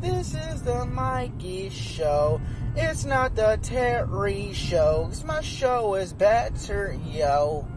This 0.00 0.34
is 0.34 0.62
the 0.62 0.86
Mikey 0.86 1.68
Show. 1.68 2.40
It's 2.74 3.04
not 3.04 3.36
the 3.36 3.58
Terry 3.62 4.50
Show. 4.54 5.04
'cause 5.04 5.24
my 5.24 5.42
show 5.42 5.94
is 5.94 6.14
better, 6.14 6.94
yo. 7.04 7.68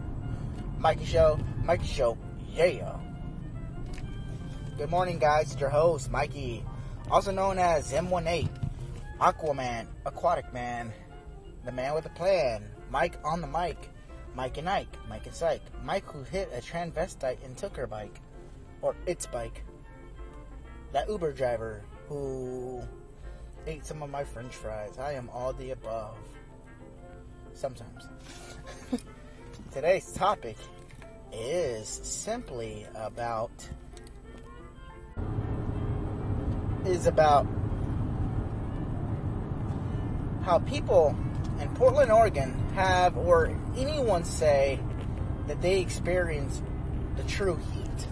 Mikey 0.78 1.04
Show, 1.04 1.38
Mikey 1.64 1.84
Show, 1.86 2.16
yeah. 2.48 2.96
Good 4.78 4.88
morning, 4.88 5.18
guys. 5.18 5.52
It's 5.52 5.60
your 5.60 5.68
host, 5.68 6.10
Mikey, 6.10 6.64
also 7.10 7.30
known 7.30 7.58
as 7.58 7.92
M18, 7.92 8.48
Aquaman, 9.20 9.86
Aquatic 10.06 10.50
Man, 10.50 10.94
the 11.66 11.72
man 11.72 11.94
with 11.94 12.06
a 12.06 12.10
plan, 12.10 12.70
Mike 12.88 13.18
on 13.22 13.42
the 13.42 13.46
mic, 13.46 13.90
Mike 14.34 14.56
and 14.56 14.68
Ike, 14.70 14.96
Mike 15.10 15.26
and 15.26 15.34
Psych, 15.34 15.60
Mike 15.82 16.10
who 16.10 16.22
hit 16.22 16.50
a 16.54 16.62
transvestite 16.62 17.44
and 17.44 17.54
took 17.54 17.76
her 17.76 17.86
bike, 17.86 18.22
or 18.80 18.96
its 19.04 19.26
bike, 19.26 19.62
that 20.92 21.06
Uber 21.10 21.32
driver 21.32 21.82
who 22.08 22.82
ate 23.66 23.84
some 23.86 24.02
of 24.02 24.10
my 24.10 24.24
french 24.24 24.54
fries. 24.54 24.98
I 24.98 25.12
am 25.12 25.30
all 25.30 25.52
the 25.52 25.70
above. 25.70 26.16
Sometimes. 27.54 28.08
Today's 29.72 30.12
topic 30.12 30.56
is 31.32 31.88
simply 31.88 32.86
about 32.94 33.50
is 36.84 37.06
about 37.06 37.46
how 40.44 40.58
people 40.58 41.16
in 41.60 41.68
Portland, 41.74 42.12
Oregon 42.12 42.52
have 42.74 43.16
or 43.16 43.56
anyone 43.76 44.24
say 44.24 44.78
that 45.46 45.62
they 45.62 45.80
experience 45.80 46.60
the 47.16 47.22
true 47.24 47.58
heat. 47.72 48.06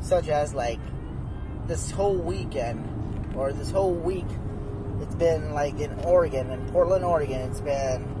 Such 0.00 0.28
as 0.28 0.54
like 0.54 0.80
this 1.66 1.90
whole 1.90 2.16
weekend 2.16 2.97
or 3.38 3.52
this 3.52 3.70
whole 3.70 3.94
week 3.94 4.26
it's 5.00 5.14
been 5.14 5.52
like 5.54 5.78
in 5.78 5.92
Oregon, 6.00 6.50
in 6.50 6.70
Portland, 6.70 7.04
Oregon, 7.04 7.40
it's 7.40 7.60
been 7.60 8.18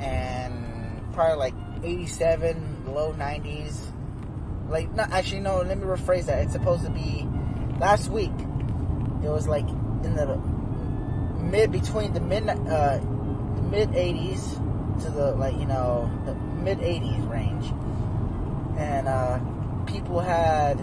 and 0.00 1.12
probably 1.12 1.36
like 1.36 1.54
87, 1.82 2.94
low 2.94 3.12
90s. 3.12 3.78
Like, 4.68 4.92
not 4.94 5.12
actually, 5.12 5.40
no. 5.40 5.58
Let 5.58 5.78
me 5.78 5.84
rephrase 5.84 6.26
that. 6.26 6.42
It's 6.42 6.52
supposed 6.52 6.84
to 6.84 6.90
be 6.90 7.28
last 7.78 8.08
week. 8.08 8.32
It 9.22 9.28
was 9.28 9.46
like 9.46 9.68
in 9.68 10.14
the 10.14 10.36
mid 11.42 11.70
between 11.70 12.14
the 12.14 12.20
mid 12.20 12.48
uh, 12.48 13.00
mid 13.70 13.90
80s 13.90 15.02
to 15.02 15.10
the 15.10 15.32
like 15.32 15.56
you 15.58 15.66
know 15.66 16.06
mid 16.62 16.78
80s 16.78 17.30
range, 17.30 17.66
and 18.78 19.06
uh, 19.06 19.38
people 19.84 20.20
had 20.20 20.78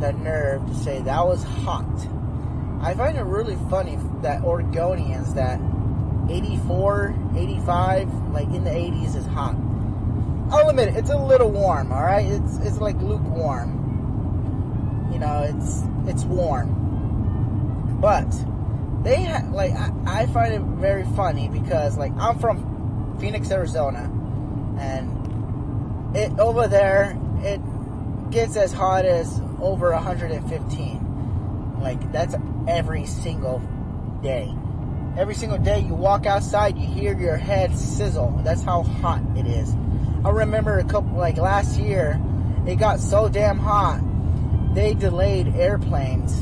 the 0.00 0.12
nerve 0.12 0.66
to 0.66 0.74
say 0.74 1.00
that 1.02 1.26
was 1.26 1.42
hot. 1.42 1.84
I 2.86 2.94
find 2.94 3.18
it 3.18 3.22
really 3.22 3.58
funny 3.68 3.98
that 4.22 4.42
Oregonians 4.42 5.34
that 5.34 5.60
84, 6.30 7.16
85, 7.36 8.12
like 8.30 8.46
in 8.46 8.62
the 8.62 8.70
80s 8.70 9.16
is 9.16 9.26
hot. 9.26 9.56
I'll 10.52 10.68
admit 10.68 10.90
it, 10.90 10.96
it's 10.96 11.10
a 11.10 11.16
little 11.16 11.50
warm, 11.50 11.90
all 11.90 12.04
right? 12.04 12.24
It's 12.24 12.58
it's 12.58 12.78
like 12.78 12.96
lukewarm. 13.00 15.10
You 15.12 15.18
know, 15.18 15.42
it's 15.42 15.82
it's 16.06 16.22
warm. 16.26 17.98
But 18.00 18.30
they 19.02 19.24
ha- 19.24 19.48
like 19.50 19.72
I, 19.72 19.90
I 20.06 20.26
find 20.26 20.54
it 20.54 20.60
very 20.60 21.06
funny 21.16 21.48
because 21.48 21.98
like 21.98 22.12
I'm 22.16 22.38
from 22.38 23.16
Phoenix, 23.18 23.50
Arizona, 23.50 24.08
and 24.78 26.16
it 26.16 26.38
over 26.38 26.68
there 26.68 27.18
it 27.38 27.60
gets 28.30 28.56
as 28.56 28.72
hot 28.72 29.04
as 29.04 29.40
over 29.60 29.90
115. 29.90 31.15
Like 31.80 32.12
that's 32.12 32.34
every 32.68 33.06
single 33.06 33.60
day. 34.22 34.52
Every 35.16 35.34
single 35.34 35.58
day 35.58 35.80
you 35.80 35.94
walk 35.94 36.26
outside, 36.26 36.76
you 36.76 36.86
hear 36.86 37.18
your 37.18 37.36
head 37.36 37.76
sizzle. 37.76 38.40
That's 38.44 38.62
how 38.62 38.82
hot 38.82 39.22
it 39.36 39.46
is. 39.46 39.74
I 40.24 40.30
remember 40.30 40.78
a 40.78 40.84
couple, 40.84 41.16
like 41.16 41.36
last 41.38 41.78
year, 41.78 42.20
it 42.66 42.76
got 42.76 43.00
so 43.00 43.28
damn 43.28 43.58
hot, 43.58 44.00
they 44.74 44.92
delayed 44.92 45.54
airplanes 45.56 46.32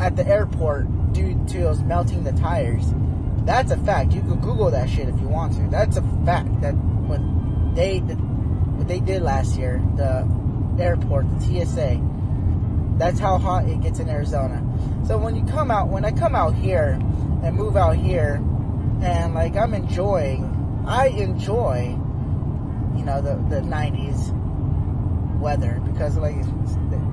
at 0.00 0.16
the 0.16 0.26
airport 0.26 1.12
due 1.12 1.34
to 1.48 1.58
those 1.58 1.82
melting 1.82 2.24
the 2.24 2.32
tires. 2.32 2.84
That's 3.44 3.72
a 3.72 3.76
fact. 3.76 4.12
You 4.12 4.20
can 4.20 4.40
Google 4.40 4.70
that 4.70 4.88
shit 4.88 5.08
if 5.08 5.20
you 5.20 5.28
want 5.28 5.54
to. 5.54 5.68
That's 5.68 5.96
a 5.96 6.02
fact 6.24 6.60
that 6.60 6.72
when 6.72 7.74
they 7.74 7.98
what 7.98 8.88
they 8.88 9.00
did 9.00 9.22
last 9.22 9.58
year, 9.58 9.82
the 9.96 10.26
airport, 10.78 11.26
the 11.38 11.64
TSA, 11.64 12.00
that's 13.02 13.18
how 13.18 13.36
hot 13.36 13.68
it 13.68 13.80
gets 13.80 13.98
in 13.98 14.08
Arizona. 14.08 14.62
So 15.08 15.18
when 15.18 15.34
you 15.34 15.44
come 15.46 15.72
out, 15.72 15.88
when 15.88 16.04
I 16.04 16.12
come 16.12 16.36
out 16.36 16.54
here 16.54 17.00
and 17.42 17.56
move 17.56 17.76
out 17.76 17.96
here, 17.96 18.34
and 19.02 19.34
like 19.34 19.56
I'm 19.56 19.74
enjoying, 19.74 20.84
I 20.86 21.08
enjoy, 21.08 21.98
you 22.96 23.04
know, 23.04 23.20
the 23.20 23.34
the 23.52 23.60
90s 23.60 24.30
weather 25.40 25.82
because 25.84 26.16
like 26.16 26.36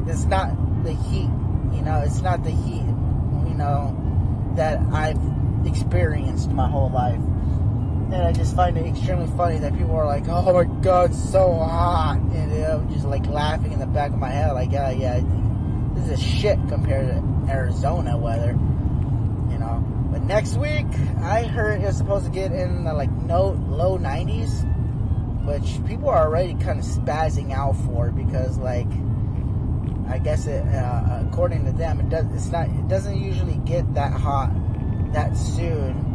it's, 0.05 0.25
not 0.25 0.83
the 0.83 0.93
heat, 0.93 1.31
you 1.73 1.81
know, 1.81 2.03
it's 2.05 2.21
not 2.21 2.43
the 2.43 2.51
heat, 2.51 2.85
you 3.49 3.55
know, 3.55 3.97
that 4.57 4.79
I've 4.93 5.19
experienced 5.65 6.51
my 6.51 6.69
whole 6.69 6.91
life. 6.91 7.19
And 8.11 8.15
I 8.15 8.31
just 8.31 8.55
find 8.55 8.77
it 8.77 8.85
extremely 8.85 9.27
funny 9.35 9.57
that 9.57 9.75
people 9.75 9.95
are 9.95 10.05
like, 10.05 10.27
"Oh 10.27 10.53
my 10.53 10.65
God, 10.81 11.11
it's 11.11 11.31
so 11.31 11.53
hot," 11.53 12.17
and 12.33 12.51
know, 12.51 12.87
just 12.91 13.05
like 13.05 13.25
laughing 13.25 13.71
in 13.71 13.79
the 13.79 13.87
back 13.87 14.11
of 14.11 14.17
my 14.17 14.29
head, 14.29 14.53
like, 14.53 14.71
"Yeah, 14.71 14.89
yeah, 14.89 15.21
this 15.99 16.19
is 16.19 16.25
shit 16.25 16.57
compared 16.67 17.07
to 17.07 17.51
Arizona 17.51 18.17
weather," 18.17 18.51
you 19.51 19.59
know. 19.59 19.83
But 20.11 20.23
next 20.23 20.57
week, 20.57 20.87
I 21.21 21.43
heard 21.43 21.81
it's 21.81 21.97
supposed 21.97 22.25
to 22.25 22.31
get 22.31 22.51
in 22.51 22.83
the 22.83 22.93
like 22.93 23.11
no 23.11 23.49
low 23.67 23.97
90s, 23.97 24.65
which 25.45 25.85
people 25.87 26.09
are 26.09 26.25
already 26.25 26.55
kind 26.55 26.79
of 26.79 26.85
spazzing 26.85 27.51
out 27.51 27.75
for 27.85 28.11
because 28.11 28.57
like 28.57 28.87
I 30.09 30.17
guess 30.17 30.47
it, 30.47 30.65
uh, 30.65 31.23
according 31.27 31.65
to 31.65 31.71
them, 31.71 31.99
it 31.99 32.09
does. 32.09 32.25
It's 32.33 32.51
not. 32.51 32.67
It 32.67 32.87
doesn't 32.87 33.21
usually 33.21 33.57
get 33.57 33.93
that 33.93 34.11
hot 34.11 34.49
that 35.13 35.37
soon 35.37 36.09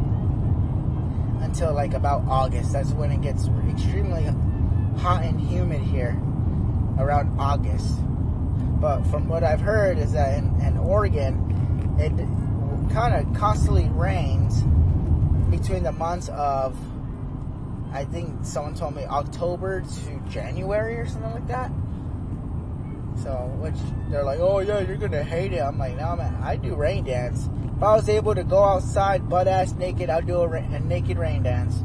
until 1.43 1.73
like 1.73 1.95
about 1.95 2.25
August. 2.29 2.73
That's 2.73 2.91
when 2.91 3.13
it 3.13 3.21
gets 3.21 3.49
extremely 3.71 4.25
hot 4.99 5.23
and 5.23 5.41
humid 5.41 5.81
here 5.81 6.21
around 6.99 7.39
August. 7.39 7.95
But 8.85 9.01
from 9.07 9.29
what 9.29 9.43
I've 9.43 9.63
heard 9.63 9.97
is 9.97 10.13
that 10.13 10.37
in, 10.37 10.61
in 10.61 10.77
Oregon, 10.77 11.97
it 11.99 12.13
kind 12.93 13.15
of 13.15 13.35
constantly 13.35 13.89
rains 13.89 14.63
between 15.51 15.85
the 15.85 15.93
months 15.93 16.29
of 16.29 16.77
I 17.95 18.05
think 18.05 18.45
someone 18.45 18.75
told 18.75 18.95
me 18.95 19.05
October 19.05 19.81
to 19.81 20.31
January 20.31 20.97
or 20.97 21.07
something 21.07 21.33
like 21.33 21.49
that. 21.49 21.71
So, 23.23 23.51
which 23.59 23.77
they're 24.11 24.23
like, 24.23 24.41
oh 24.41 24.59
yeah, 24.59 24.81
you're 24.81 24.99
gonna 24.99 25.25
hate 25.25 25.55
it. 25.55 25.61
I'm 25.61 25.79
like, 25.79 25.97
no 25.97 26.15
man, 26.17 26.37
I 26.43 26.57
do 26.57 26.75
rain 26.75 27.05
dance. 27.05 27.49
If 27.79 27.83
I 27.83 27.95
was 27.95 28.11
able 28.11 28.35
to 28.35 28.45
go 28.45 28.63
outside 28.63 29.31
butt 29.31 29.49
ass 29.49 29.73
naked, 29.73 30.11
I'd 30.11 30.27
do 30.27 30.43
a, 30.43 30.47
ra- 30.47 30.59
a 30.59 30.81
naked 30.81 31.17
rain 31.17 31.43
dance. 31.43 31.83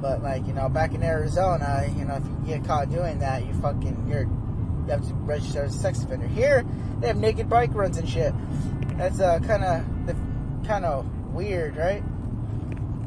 But 0.00 0.22
like, 0.22 0.46
you 0.46 0.52
know, 0.52 0.68
back 0.68 0.94
in 0.94 1.02
Arizona, 1.02 1.92
you 1.98 2.04
know, 2.04 2.14
if 2.14 2.24
you 2.24 2.54
get 2.54 2.64
caught 2.64 2.88
doing 2.88 3.18
that, 3.18 3.44
you 3.44 3.52
fucking, 3.54 4.06
you're, 4.08 4.28
you 4.86 4.92
have 4.92 5.06
to 5.06 5.14
register 5.14 5.64
as 5.64 5.74
a 5.74 5.78
sex 5.78 6.02
offender. 6.02 6.26
Here, 6.26 6.64
they 7.00 7.08
have 7.08 7.16
naked 7.16 7.48
bike 7.48 7.74
runs 7.74 7.98
and 7.98 8.08
shit. 8.08 8.32
That's 8.96 9.20
uh, 9.20 9.40
kind 9.40 9.64
of, 9.64 10.66
kind 10.66 10.84
of 10.84 11.06
weird, 11.32 11.76
right? 11.76 12.02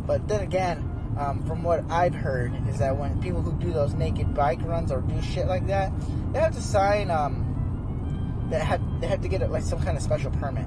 But 0.06 0.28
then 0.28 0.42
again, 0.42 0.86
um, 1.18 1.44
from 1.46 1.64
what 1.64 1.84
I've 1.90 2.14
heard, 2.14 2.54
is 2.68 2.80
that 2.80 2.96
when 2.98 3.22
people 3.22 3.42
who 3.42 3.54
do 3.60 3.72
those 3.72 3.94
naked 3.94 4.34
bike 4.34 4.60
runs 4.64 4.92
or 4.92 5.02
do 5.02 5.22
shit 5.22 5.48
like 5.48 5.68
that, 5.68 5.92
they 6.34 6.40
have 6.40 6.56
to 6.56 6.62
sign. 6.62 7.12
Um, 7.12 8.48
they 8.50 8.60
have 8.60 8.82
they 9.02 9.08
have 9.08 9.22
to 9.22 9.28
get 9.28 9.50
like 9.52 9.64
some 9.64 9.82
kind 9.82 9.98
of 9.98 10.04
special 10.04 10.32
permit, 10.32 10.66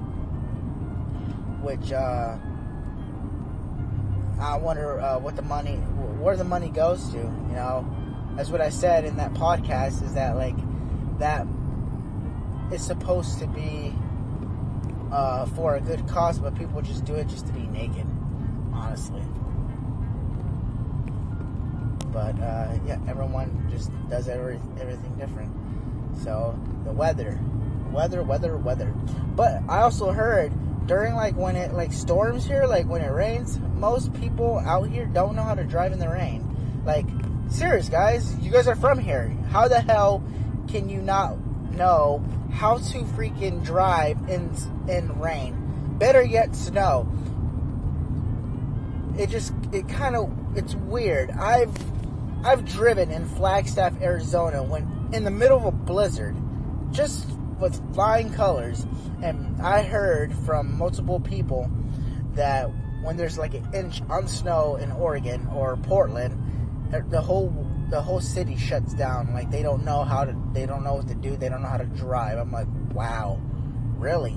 which 1.61 1.91
uh, 1.91 2.37
I 4.39 4.57
wonder 4.57 4.99
uh, 4.99 5.19
what 5.19 5.35
the 5.35 5.41
money, 5.41 5.75
where 5.75 6.37
the 6.37 6.43
money 6.43 6.69
goes 6.69 7.09
to. 7.09 7.17
You 7.17 7.55
know, 7.55 7.85
that's 8.35 8.49
what 8.49 8.61
I 8.61 8.69
said 8.69 9.05
in 9.05 9.17
that 9.17 9.33
podcast. 9.33 10.03
Is 10.03 10.13
that 10.13 10.35
like 10.35 10.55
that 11.19 11.47
is 12.71 12.81
supposed 12.81 13.39
to 13.39 13.47
be 13.47 13.93
uh, 15.11 15.45
for 15.47 15.75
a 15.75 15.81
good 15.81 16.07
cause, 16.07 16.39
but 16.39 16.55
people 16.55 16.81
just 16.81 17.05
do 17.05 17.15
it 17.15 17.27
just 17.27 17.47
to 17.47 17.53
be 17.53 17.63
naked. 17.67 18.05
Honestly. 18.73 19.21
But 22.11 22.39
uh, 22.39 22.77
yeah, 22.85 22.99
everyone 23.07 23.67
just 23.71 23.91
does 24.09 24.27
every, 24.27 24.59
everything 24.79 25.15
different. 25.17 25.51
So 26.23 26.59
the 26.83 26.91
weather, 26.91 27.39
weather, 27.91 28.23
weather, 28.23 28.57
weather. 28.57 28.93
But 29.35 29.61
I 29.67 29.81
also 29.81 30.11
heard 30.11 30.51
during 30.87 31.15
like 31.15 31.35
when 31.35 31.55
it 31.55 31.73
like 31.73 31.91
storms 31.93 32.45
here, 32.45 32.65
like 32.65 32.87
when 32.87 33.01
it 33.01 33.11
rains, 33.11 33.59
most 33.75 34.13
people 34.13 34.59
out 34.59 34.89
here 34.89 35.05
don't 35.05 35.35
know 35.35 35.43
how 35.43 35.55
to 35.55 35.63
drive 35.63 35.91
in 35.91 35.99
the 35.99 36.09
rain. 36.09 36.81
Like 36.85 37.05
serious 37.49 37.89
guys, 37.89 38.35
you 38.39 38.51
guys 38.51 38.67
are 38.67 38.75
from 38.75 38.99
here. 38.99 39.35
How 39.49 39.67
the 39.67 39.81
hell 39.81 40.23
can 40.73 40.89
you 40.89 41.03
not 41.03 41.37
know 41.75 42.25
how 42.51 42.79
to 42.79 42.99
freaking 43.13 43.63
drive 43.63 44.17
in 44.27 44.51
in 44.89 45.19
rain. 45.19 45.55
Better 45.99 46.23
yet, 46.23 46.55
snow. 46.55 47.07
It 49.15 49.29
just 49.29 49.53
it 49.71 49.87
kind 49.87 50.15
of 50.15 50.31
it's 50.55 50.73
weird. 50.73 51.29
I've 51.29 51.71
I've 52.43 52.65
driven 52.65 53.11
in 53.11 53.27
Flagstaff, 53.27 54.01
Arizona 54.01 54.63
when 54.63 55.09
in 55.13 55.23
the 55.23 55.31
middle 55.31 55.59
of 55.59 55.65
a 55.65 55.71
blizzard, 55.71 56.35
just 56.91 57.27
with 57.59 57.79
flying 57.93 58.33
colors, 58.33 58.87
and 59.21 59.61
I 59.61 59.83
heard 59.83 60.33
from 60.33 60.75
multiple 60.75 61.19
people 61.19 61.69
that 62.33 62.65
when 63.03 63.15
there's 63.15 63.37
like 63.37 63.53
an 63.53 63.67
inch 63.75 64.01
on 64.09 64.27
snow 64.27 64.77
in 64.77 64.91
Oregon 64.91 65.47
or 65.53 65.77
Portland, 65.77 66.35
the 67.11 67.21
whole 67.21 67.49
the 67.93 68.01
whole 68.01 68.19
city 68.19 68.57
shuts 68.57 68.95
down. 68.95 69.31
Like 69.33 69.51
they 69.51 69.61
don't 69.61 69.85
know 69.85 70.03
how 70.03 70.25
to, 70.25 70.35
they 70.51 70.65
don't 70.65 70.83
know 70.83 70.95
what 70.95 71.07
to 71.09 71.13
do. 71.13 71.37
They 71.37 71.47
don't 71.47 71.61
know 71.61 71.67
how 71.67 71.77
to 71.77 71.85
drive. 71.85 72.39
I'm 72.39 72.51
like, 72.51 72.65
wow, 72.91 73.39
really? 73.97 74.35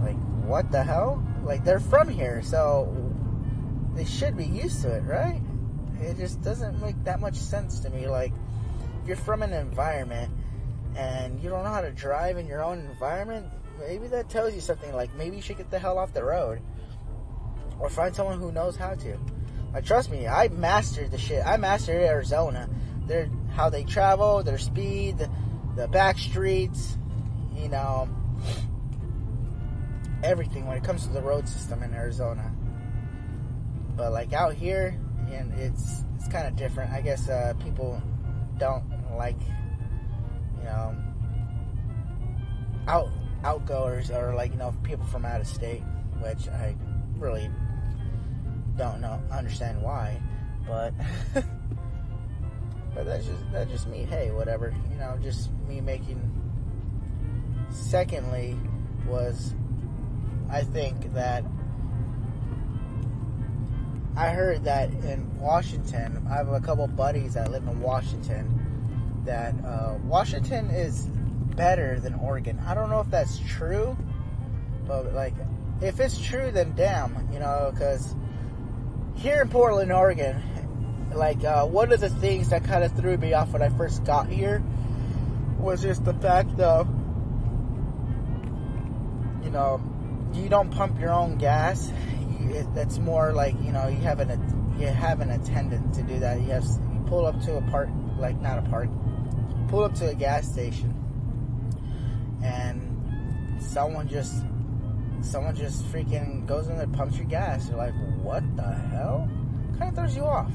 Like 0.00 0.16
what 0.46 0.72
the 0.72 0.82
hell? 0.82 1.22
Like 1.44 1.62
they're 1.62 1.78
from 1.78 2.08
here, 2.08 2.40
so 2.40 3.12
they 3.94 4.06
should 4.06 4.34
be 4.38 4.46
used 4.46 4.80
to 4.80 4.96
it, 4.96 5.02
right? 5.02 5.42
It 6.00 6.16
just 6.16 6.40
doesn't 6.40 6.80
make 6.80 7.04
that 7.04 7.20
much 7.20 7.36
sense 7.36 7.80
to 7.80 7.90
me. 7.90 8.08
Like 8.08 8.32
if 9.02 9.08
you're 9.08 9.18
from 9.18 9.42
an 9.42 9.52
environment 9.52 10.32
and 10.96 11.42
you 11.42 11.50
don't 11.50 11.64
know 11.64 11.70
how 11.70 11.82
to 11.82 11.92
drive 11.92 12.38
in 12.38 12.46
your 12.46 12.64
own 12.64 12.78
environment, 12.78 13.46
maybe 13.78 14.06
that 14.06 14.30
tells 14.30 14.54
you 14.54 14.62
something. 14.62 14.94
Like 14.94 15.14
maybe 15.16 15.36
you 15.36 15.42
should 15.42 15.58
get 15.58 15.70
the 15.70 15.78
hell 15.78 15.98
off 15.98 16.14
the 16.14 16.24
road 16.24 16.62
or 17.78 17.90
find 17.90 18.16
someone 18.16 18.38
who 18.38 18.52
knows 18.52 18.74
how 18.74 18.94
to. 18.94 19.18
Like, 19.74 19.84
trust 19.84 20.08
me, 20.08 20.28
I 20.28 20.46
mastered 20.48 21.10
the 21.10 21.18
shit. 21.18 21.44
I 21.44 21.56
mastered 21.56 22.00
Arizona. 22.00 22.70
Their 23.06 23.28
how 23.54 23.70
they 23.70 23.82
travel, 23.82 24.42
their 24.44 24.58
speed, 24.58 25.18
the, 25.18 25.28
the 25.74 25.88
back 25.88 26.16
streets, 26.16 26.96
you 27.56 27.68
know, 27.68 28.08
everything 30.22 30.66
when 30.66 30.76
it 30.76 30.84
comes 30.84 31.06
to 31.06 31.12
the 31.12 31.20
road 31.20 31.48
system 31.48 31.82
in 31.82 31.92
Arizona. 31.92 32.52
But 33.96 34.12
like 34.12 34.32
out 34.32 34.54
here, 34.54 34.98
and 35.30 35.52
it's 35.58 36.04
it's 36.16 36.28
kind 36.28 36.46
of 36.46 36.54
different. 36.54 36.92
I 36.92 37.00
guess 37.00 37.28
uh, 37.28 37.54
people 37.62 38.00
don't 38.58 38.84
like, 39.16 39.40
you 40.58 40.64
know, 40.64 40.96
out 42.86 43.08
outgoers 43.42 44.10
or 44.10 44.34
like 44.34 44.52
you 44.52 44.58
know 44.58 44.72
people 44.84 45.04
from 45.06 45.24
out 45.24 45.40
of 45.40 45.48
state, 45.48 45.82
which 46.20 46.48
I 46.48 46.76
really 47.18 47.50
don't 48.76 49.00
know 49.00 49.20
understand 49.30 49.80
why, 49.82 50.20
but 50.66 50.92
but 52.94 53.04
that's 53.04 53.26
just 53.26 53.52
that's 53.52 53.70
just 53.70 53.88
me. 53.88 54.04
Hey, 54.04 54.30
whatever, 54.30 54.74
you 54.90 54.96
know, 54.96 55.18
just 55.22 55.50
me 55.68 55.80
making. 55.80 56.20
Secondly, 57.70 58.56
was 59.06 59.54
I 60.50 60.62
think 60.62 61.12
that 61.14 61.44
I 64.16 64.30
heard 64.30 64.64
that 64.64 64.90
in 64.90 65.40
Washington, 65.40 66.24
I 66.30 66.34
have 66.36 66.48
a 66.48 66.60
couple 66.60 66.86
buddies 66.86 67.34
that 67.34 67.50
live 67.50 67.64
in 67.64 67.80
Washington. 67.80 69.22
That 69.24 69.54
uh, 69.64 69.96
Washington 70.04 70.70
is 70.70 71.08
better 71.56 71.98
than 71.98 72.14
Oregon. 72.14 72.60
I 72.66 72.74
don't 72.74 72.90
know 72.90 73.00
if 73.00 73.10
that's 73.10 73.40
true, 73.40 73.96
but 74.86 75.12
like, 75.14 75.34
if 75.80 75.98
it's 75.98 76.20
true, 76.20 76.52
then 76.52 76.74
damn, 76.76 77.28
you 77.32 77.40
know, 77.40 77.70
because 77.72 78.14
here 79.16 79.42
in 79.42 79.48
Portland, 79.48 79.92
Oregon, 79.92 80.42
like 81.14 81.44
uh, 81.44 81.66
one 81.66 81.92
of 81.92 82.00
the 82.00 82.10
things 82.10 82.50
that 82.50 82.64
kind 82.64 82.84
of 82.84 82.92
threw 82.96 83.16
me 83.16 83.32
off 83.32 83.52
when 83.52 83.62
I 83.62 83.68
first 83.70 84.04
got 84.04 84.28
here 84.28 84.62
was 85.58 85.82
just 85.82 86.04
the 86.04 86.14
fact 86.14 86.58
of, 86.60 86.88
you 89.42 89.50
know, 89.50 89.80
you 90.34 90.48
don't 90.48 90.70
pump 90.70 91.00
your 91.00 91.12
own 91.12 91.38
gas. 91.38 91.90
It, 92.40 92.66
it's 92.74 92.98
more 92.98 93.32
like 93.32 93.54
you 93.62 93.72
know 93.72 93.88
you 93.88 93.98
have 93.98 94.20
an 94.20 94.76
you 94.78 94.86
have 94.88 95.20
an 95.20 95.30
attendant 95.30 95.94
to 95.94 96.02
do 96.02 96.18
that. 96.18 96.40
You 96.40 96.50
have 96.50 96.64
you 96.64 97.04
pull 97.06 97.26
up 97.26 97.40
to 97.42 97.56
a 97.56 97.62
park, 97.62 97.88
like 98.18 98.40
not 98.40 98.58
a 98.58 98.62
park, 98.62 98.88
pull 99.68 99.84
up 99.84 99.94
to 99.94 100.08
a 100.08 100.14
gas 100.14 100.50
station, 100.50 100.92
and 102.42 103.62
someone 103.62 104.08
just 104.08 104.34
someone 105.24 105.56
just 105.56 105.84
freaking 105.86 106.46
goes 106.46 106.68
in 106.68 106.76
there, 106.76 106.86
pumps 106.86 107.16
your 107.16 107.26
gas. 107.26 107.68
You're 107.68 107.78
like, 107.78 107.94
what 108.22 108.44
the 108.56 108.62
hell? 108.62 109.28
Kind 109.78 109.90
of 109.90 109.94
throws 109.94 110.16
you 110.16 110.24
off. 110.24 110.52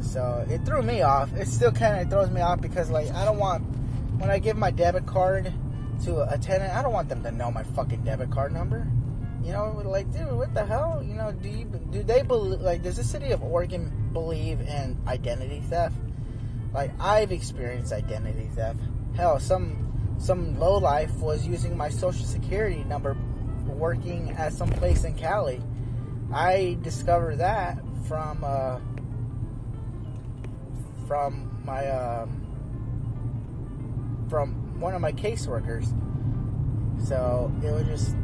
So 0.00 0.46
it 0.48 0.64
threw 0.64 0.82
me 0.82 1.02
off. 1.02 1.32
It 1.34 1.48
still 1.48 1.72
kind 1.72 2.00
of 2.00 2.10
throws 2.10 2.30
me 2.30 2.40
off 2.40 2.60
because 2.60 2.90
like 2.90 3.10
I 3.12 3.24
don't 3.24 3.38
want 3.38 3.62
when 4.18 4.30
I 4.30 4.38
give 4.38 4.56
my 4.56 4.70
debit 4.70 5.06
card 5.06 5.52
to 6.04 6.22
a 6.32 6.38
tenant, 6.38 6.72
I 6.72 6.82
don't 6.82 6.92
want 6.92 7.08
them 7.08 7.22
to 7.22 7.32
know 7.32 7.50
my 7.50 7.62
fucking 7.62 8.02
debit 8.02 8.30
card 8.30 8.52
number. 8.52 8.86
You 9.44 9.52
know, 9.52 9.82
like, 9.84 10.12
dude, 10.12 10.32
what 10.32 10.54
the 10.54 10.64
hell? 10.64 11.02
You 11.04 11.14
know, 11.14 11.32
do 11.32 11.48
you 11.48 11.64
do 11.64 12.02
they 12.02 12.22
believe 12.22 12.60
like 12.60 12.82
does 12.82 12.96
the 12.96 13.04
city 13.04 13.32
of 13.32 13.42
Oregon 13.42 14.10
believe 14.12 14.60
in 14.60 15.00
identity 15.06 15.60
theft? 15.68 15.96
Like 16.72 16.92
I've 17.00 17.32
experienced 17.32 17.92
identity 17.92 18.48
theft. 18.54 18.80
Hell, 19.16 19.38
some 19.40 19.91
some 20.22 20.56
lowlife 20.56 21.16
was 21.16 21.46
using 21.48 21.76
my 21.76 21.88
social 21.88 22.24
security 22.24 22.84
number 22.84 23.16
working 23.66 24.30
at 24.30 24.52
some 24.52 24.68
place 24.68 25.02
in 25.02 25.14
Cali. 25.14 25.60
I 26.32 26.78
discovered 26.80 27.38
that 27.38 27.78
from 28.06 28.44
uh, 28.44 28.78
from 31.08 31.60
my 31.64 31.88
um, 31.90 32.40
from 34.30 34.80
one 34.80 34.94
of 34.94 35.00
my 35.00 35.10
caseworkers. 35.10 35.92
So 37.04 37.52
it 37.64 37.72
was 37.72 37.86
just 37.86 38.16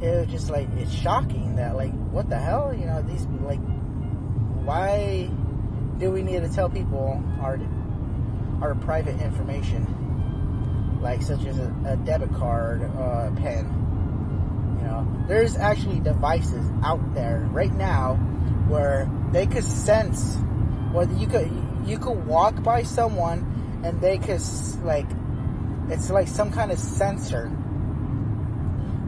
it 0.00 0.20
was 0.20 0.28
just 0.28 0.50
like 0.50 0.68
it's 0.76 0.92
shocking 0.92 1.56
that 1.56 1.74
like 1.74 1.92
what 2.12 2.28
the 2.28 2.38
hell 2.38 2.72
you 2.72 2.86
know 2.86 3.02
these 3.02 3.26
like 3.42 3.60
why 4.64 5.28
do 5.98 6.12
we 6.12 6.22
need 6.22 6.42
to 6.42 6.48
tell 6.48 6.70
people 6.70 7.20
our 7.40 7.58
our 8.60 8.74
private 8.74 9.20
information, 9.20 9.84
like 11.00 11.22
such 11.22 11.44
as 11.44 11.58
a, 11.58 11.74
a 11.86 11.96
debit 11.96 12.32
card, 12.34 12.82
uh, 12.82 13.30
pen. 13.36 13.66
You 14.78 14.86
know, 14.86 15.24
there's 15.28 15.56
actually 15.56 16.00
devices 16.00 16.70
out 16.82 17.14
there 17.14 17.46
right 17.50 17.72
now 17.72 18.14
where 18.68 19.10
they 19.32 19.46
could 19.46 19.64
sense 19.64 20.36
whether 20.92 21.14
you 21.14 21.26
could 21.26 21.50
you 21.84 21.98
could 21.98 22.26
walk 22.26 22.62
by 22.62 22.82
someone 22.82 23.80
and 23.84 24.00
they 24.00 24.18
could 24.18 24.42
like 24.82 25.06
it's 25.88 26.10
like 26.10 26.26
some 26.26 26.50
kind 26.50 26.72
of 26.72 26.78
sensor 26.78 27.48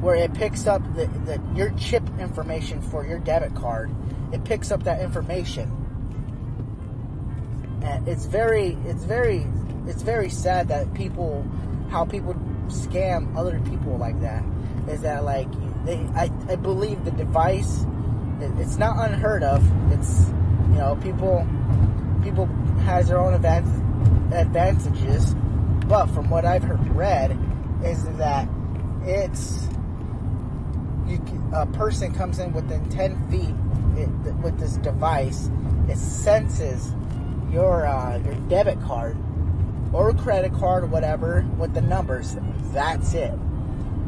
where 0.01 0.15
it 0.15 0.33
picks 0.33 0.67
up 0.67 0.83
the, 0.95 1.07
the 1.25 1.43
your 1.55 1.71
chip 1.71 2.03
information 2.21 2.81
for 2.81 3.05
your 3.05 3.19
debit 3.19 3.55
card. 3.55 3.91
It 4.33 4.45
picks 4.45 4.71
up 4.71 4.85
that 4.85 5.01
information 5.01 5.79
and 7.83 8.09
it's 8.09 8.27
very 8.27 8.77
it's 8.85 9.05
very 9.05 9.47
it's 9.87 10.03
very 10.03 10.29
sad 10.29 10.69
that 10.69 10.93
people 10.95 11.47
how 11.91 12.05
people 12.05 12.35
scam 12.69 13.37
other 13.37 13.61
people 13.61 13.97
like 13.97 14.21
that 14.21 14.45
is 14.89 15.01
that 15.03 15.25
like 15.25 15.49
they 15.85 15.99
I, 16.15 16.31
I 16.49 16.57
believe 16.57 17.05
the 17.05 17.11
device 17.11 17.85
it's 18.41 18.79
not 18.79 19.11
unheard 19.11 19.43
of. 19.43 19.63
It's 19.93 20.29
you 20.71 20.79
know 20.79 20.99
people 21.03 21.47
people 22.23 22.47
has 22.85 23.09
their 23.09 23.19
own 23.19 23.35
advantage, 23.35 23.73
advantages 24.33 25.35
but 25.87 26.07
from 26.09 26.29
what 26.29 26.45
I've 26.45 26.63
heard, 26.63 26.87
read 26.95 27.37
is 27.83 28.05
that 28.19 28.49
it's 29.05 29.67
you, 31.07 31.19
a 31.55 31.67
person 31.67 32.13
comes 32.13 32.39
in 32.39 32.53
within 32.53 32.87
10 32.91 33.31
feet 33.31 33.55
it, 33.97 34.35
with 34.43 34.59
this 34.59 34.77
device 34.79 35.51
it 35.89 35.97
senses 35.97 36.93
your 37.51 37.87
uh, 37.87 38.19
your 38.19 38.35
debit 38.49 38.79
card 38.83 39.17
or 39.93 40.11
a 40.11 40.15
credit 40.15 40.53
card 40.55 40.85
or 40.85 40.87
whatever 40.87 41.47
with 41.59 41.75
the 41.75 41.81
numbers. 41.81 42.37
That's 42.73 43.15
it. 43.15 43.39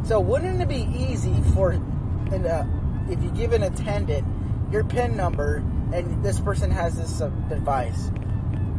So 0.05 0.21
wouldn't 0.21 0.61
it 0.61 0.69
be 0.69 0.89
easy 0.97 1.35
for 1.55 1.75
uh, 1.75 2.65
if 3.11 3.23
you 3.23 3.31
give 3.31 3.53
an 3.53 3.63
attendant 3.63 4.27
your 4.71 4.85
PIN 4.85 5.17
number 5.17 5.57
and 5.93 6.25
this 6.25 6.41
person 6.41 6.71
has 6.71 6.97
this 6.97 7.21
uh, 7.21 7.29
device? 7.49 8.11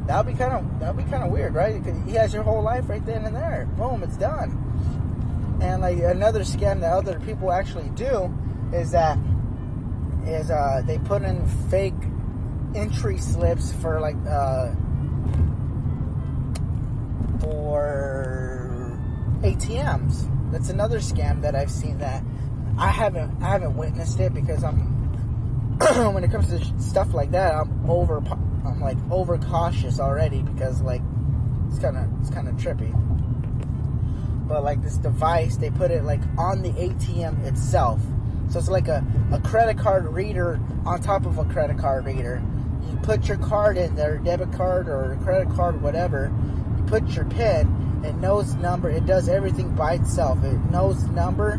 That 0.08 0.26
would 0.26 0.34
be 0.34 0.38
kind 0.38 0.54
of 0.54 0.80
that 0.80 0.96
would 0.96 1.06
be 1.06 1.10
kind 1.10 1.24
of 1.24 1.32
weird, 1.32 1.54
right? 1.54 1.82
He 2.06 2.14
has 2.14 2.34
your 2.34 2.44
whole 2.44 2.62
life 2.62 2.90
right 2.90 3.06
then 3.06 3.26
and 3.26 3.36
there. 3.36 3.68
Boom, 3.78 4.04
it's 4.04 4.18
done. 4.18 5.60
And 5.62 5.82
like 5.82 6.00
another 6.00 6.42
scam 6.42 6.82
that 6.82 6.92
other 6.92 7.20
people 7.20 7.52
actually 7.52 7.90
do 7.90 8.34
is 8.74 8.92
that 8.92 9.18
is 10.26 10.50
uh, 10.50 10.82
they 10.86 10.98
put 11.00 11.22
in 11.24 11.46
fake 11.70 11.94
entry 12.74 13.18
slips 13.18 13.74
for 13.74 14.00
like 14.00 14.16
uh, 14.28 14.74
for 17.42 18.98
ATMs. 19.42 20.30
That's 20.52 20.70
another 20.70 21.00
scam 21.00 21.42
that 21.42 21.56
I've 21.56 21.72
seen 21.72 21.98
that 21.98 22.24
I 22.78 22.90
haven't 22.90 23.42
I 23.42 23.50
haven't 23.50 23.76
witnessed 23.76 24.20
it 24.20 24.34
because 24.34 24.64
I'm 24.64 24.78
when 26.14 26.24
it 26.24 26.32
comes 26.32 26.50
to 26.50 26.82
stuff 26.82 27.14
like 27.14 27.32
that 27.32 27.56
I'm 27.56 27.90
over 27.90 28.18
I'm 28.66 28.80
like 28.80 28.98
over 29.10 29.38
cautious 29.38 30.00
already 30.00 30.42
because 30.42 30.82
like 30.82 31.02
it's 31.70 31.80
kind 31.80 31.98
of 31.98 32.08
it's 32.22 32.30
kind 32.30 32.48
of 32.48 32.56
trippy. 32.56 32.92
But 34.48 34.64
like 34.64 34.82
this 34.82 34.98
device, 34.98 35.58
they 35.58 35.70
put 35.70 35.92
it 35.92 36.04
like 36.04 36.22
on 36.38 36.62
the 36.62 36.72
ATM 36.72 37.46
itself, 37.46 38.02
so 38.50 38.60
it's 38.60 38.68
like 38.68 38.90
a, 38.90 39.06
a 39.32 39.40
credit 39.40 39.78
card 39.78 40.06
reader 40.14 40.60
on 40.86 41.02
top 41.02 41.26
of 41.26 41.38
a 41.38 41.46
credit 41.46 41.78
card 41.78 42.06
reader. 42.06 42.44
You 42.90 42.98
put 42.98 43.28
your 43.30 43.38
card 43.38 43.78
in 43.78 43.96
there, 43.96 44.18
debit 44.18 44.52
card 44.52 44.90
or 44.90 45.18
credit 45.24 45.50
card, 45.56 45.82
whatever. 45.82 46.34
Put 46.92 47.08
your 47.16 47.24
PIN. 47.24 48.04
It 48.06 48.16
knows 48.16 48.54
number. 48.56 48.90
It 48.90 49.06
does 49.06 49.30
everything 49.30 49.74
by 49.76 49.94
itself. 49.94 50.44
It 50.44 50.60
knows 50.70 51.02
number, 51.06 51.52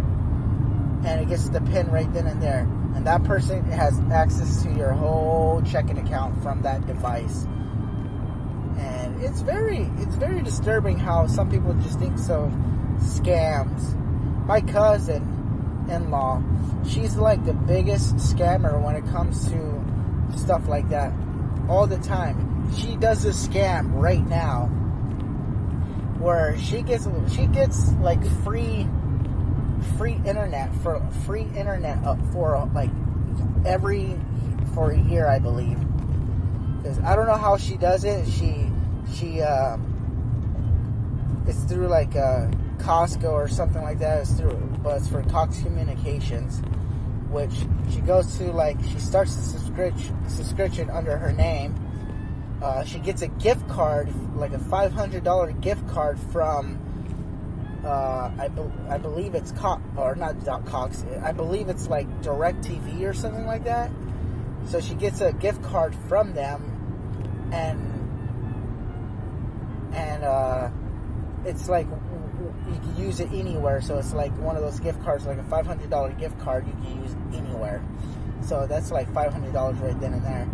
and 1.04 1.20
it 1.22 1.28
gets 1.28 1.48
the 1.48 1.62
PIN 1.62 1.90
right 1.90 2.12
then 2.12 2.26
and 2.26 2.42
there. 2.42 2.68
And 2.94 3.06
that 3.06 3.24
person 3.24 3.64
has 3.64 3.98
access 4.12 4.62
to 4.62 4.70
your 4.74 4.92
whole 4.92 5.62
checking 5.62 5.96
account 5.96 6.42
from 6.42 6.60
that 6.62 6.86
device 6.86 7.46
and 8.78 9.22
it's 9.22 9.40
very 9.40 9.90
it's 9.98 10.16
very 10.16 10.42
disturbing 10.42 10.98
how 10.98 11.26
some 11.26 11.50
people 11.50 11.72
just 11.74 11.98
think 11.98 12.18
so 12.18 12.50
scams. 12.98 13.96
My 14.46 14.60
cousin 14.60 15.86
in 15.88 16.10
law, 16.10 16.42
she's 16.86 17.16
like 17.16 17.44
the 17.44 17.54
biggest 17.54 18.16
scammer 18.16 18.80
when 18.82 18.96
it 18.96 19.06
comes 19.06 19.48
to 19.50 19.84
stuff 20.36 20.68
like 20.68 20.88
that. 20.90 21.12
All 21.68 21.86
the 21.86 21.98
time. 21.98 22.72
She 22.76 22.96
does 22.96 23.24
a 23.24 23.30
scam 23.30 23.92
right 23.94 24.24
now 24.26 24.70
where 26.22 26.56
she 26.56 26.82
gets 26.82 27.08
she 27.34 27.46
gets 27.46 27.92
like 27.94 28.24
free 28.44 28.86
free 29.98 30.20
internet 30.24 30.72
for 30.76 31.00
free 31.26 31.48
internet 31.56 31.98
for 32.32 32.70
like 32.72 32.90
every 33.66 34.16
for 34.74 34.92
a 34.92 34.98
year 34.98 35.26
I 35.26 35.40
believe. 35.40 35.78
Cuz 36.84 36.98
I 37.00 37.16
don't 37.16 37.26
know 37.26 37.36
how 37.36 37.56
she 37.56 37.76
does 37.76 38.04
it. 38.04 38.28
She 38.28 38.70
she 39.12 39.42
uh, 39.42 39.76
it's 41.46 41.64
through 41.64 41.88
like 41.88 42.14
uh, 42.14 42.46
Costco 42.78 43.30
or 43.30 43.48
something 43.48 43.82
like 43.82 43.98
that. 43.98 44.20
It's 44.20 44.32
through, 44.32 44.78
but 44.82 44.98
it's 44.98 45.08
for 45.08 45.22
Cox 45.24 45.60
Communications, 45.62 46.60
which 47.30 47.52
she 47.90 48.00
goes 48.00 48.38
to 48.38 48.52
like 48.52 48.78
she 48.92 48.98
starts 48.98 49.34
the 49.34 49.42
subscription 49.42 50.28
subscription 50.28 50.88
under 50.90 51.16
her 51.16 51.32
name. 51.32 51.74
Uh, 52.62 52.84
she 52.84 53.00
gets 53.00 53.22
a 53.22 53.26
gift 53.26 53.68
card, 53.68 54.08
like 54.36 54.52
a 54.52 54.58
five 54.58 54.92
hundred 54.92 55.24
dollar 55.24 55.50
gift 55.52 55.86
card 55.88 56.18
from. 56.30 56.78
Uh, 57.84 58.30
I, 58.38 58.46
be- 58.46 58.88
I 58.88 58.98
believe 58.98 59.34
it's 59.34 59.50
Cox 59.50 59.82
or 59.96 60.14
not 60.14 60.64
Cox. 60.66 61.04
I 61.20 61.32
believe 61.32 61.68
it's 61.68 61.88
like 61.88 62.06
DirecTV 62.22 63.02
or 63.02 63.12
something 63.12 63.44
like 63.44 63.64
that. 63.64 63.90
So 64.66 64.80
she 64.80 64.94
gets 64.94 65.20
a 65.20 65.32
gift 65.32 65.60
card 65.64 65.92
from 66.08 66.34
them, 66.34 67.50
and 67.52 67.80
and 69.92 70.22
uh, 70.22 70.70
it's 71.44 71.68
like 71.68 71.88
you 72.70 72.78
can 72.78 72.96
use 72.96 73.18
it 73.18 73.32
anywhere. 73.32 73.80
So 73.80 73.98
it's 73.98 74.12
like 74.12 74.30
one 74.38 74.54
of 74.54 74.62
those 74.62 74.78
gift 74.78 75.02
cards, 75.02 75.26
like 75.26 75.38
a 75.38 75.44
five 75.44 75.66
hundred 75.66 75.90
dollar 75.90 76.12
gift 76.12 76.38
card, 76.38 76.64
you 76.68 76.72
can 76.74 77.02
use 77.02 77.16
anywhere. 77.34 77.82
So 78.42 78.68
that's 78.68 78.92
like 78.92 79.12
five 79.12 79.32
hundred 79.32 79.52
dollars 79.52 79.78
right 79.78 80.00
then 80.00 80.14
and 80.14 80.24
there. 80.24 80.48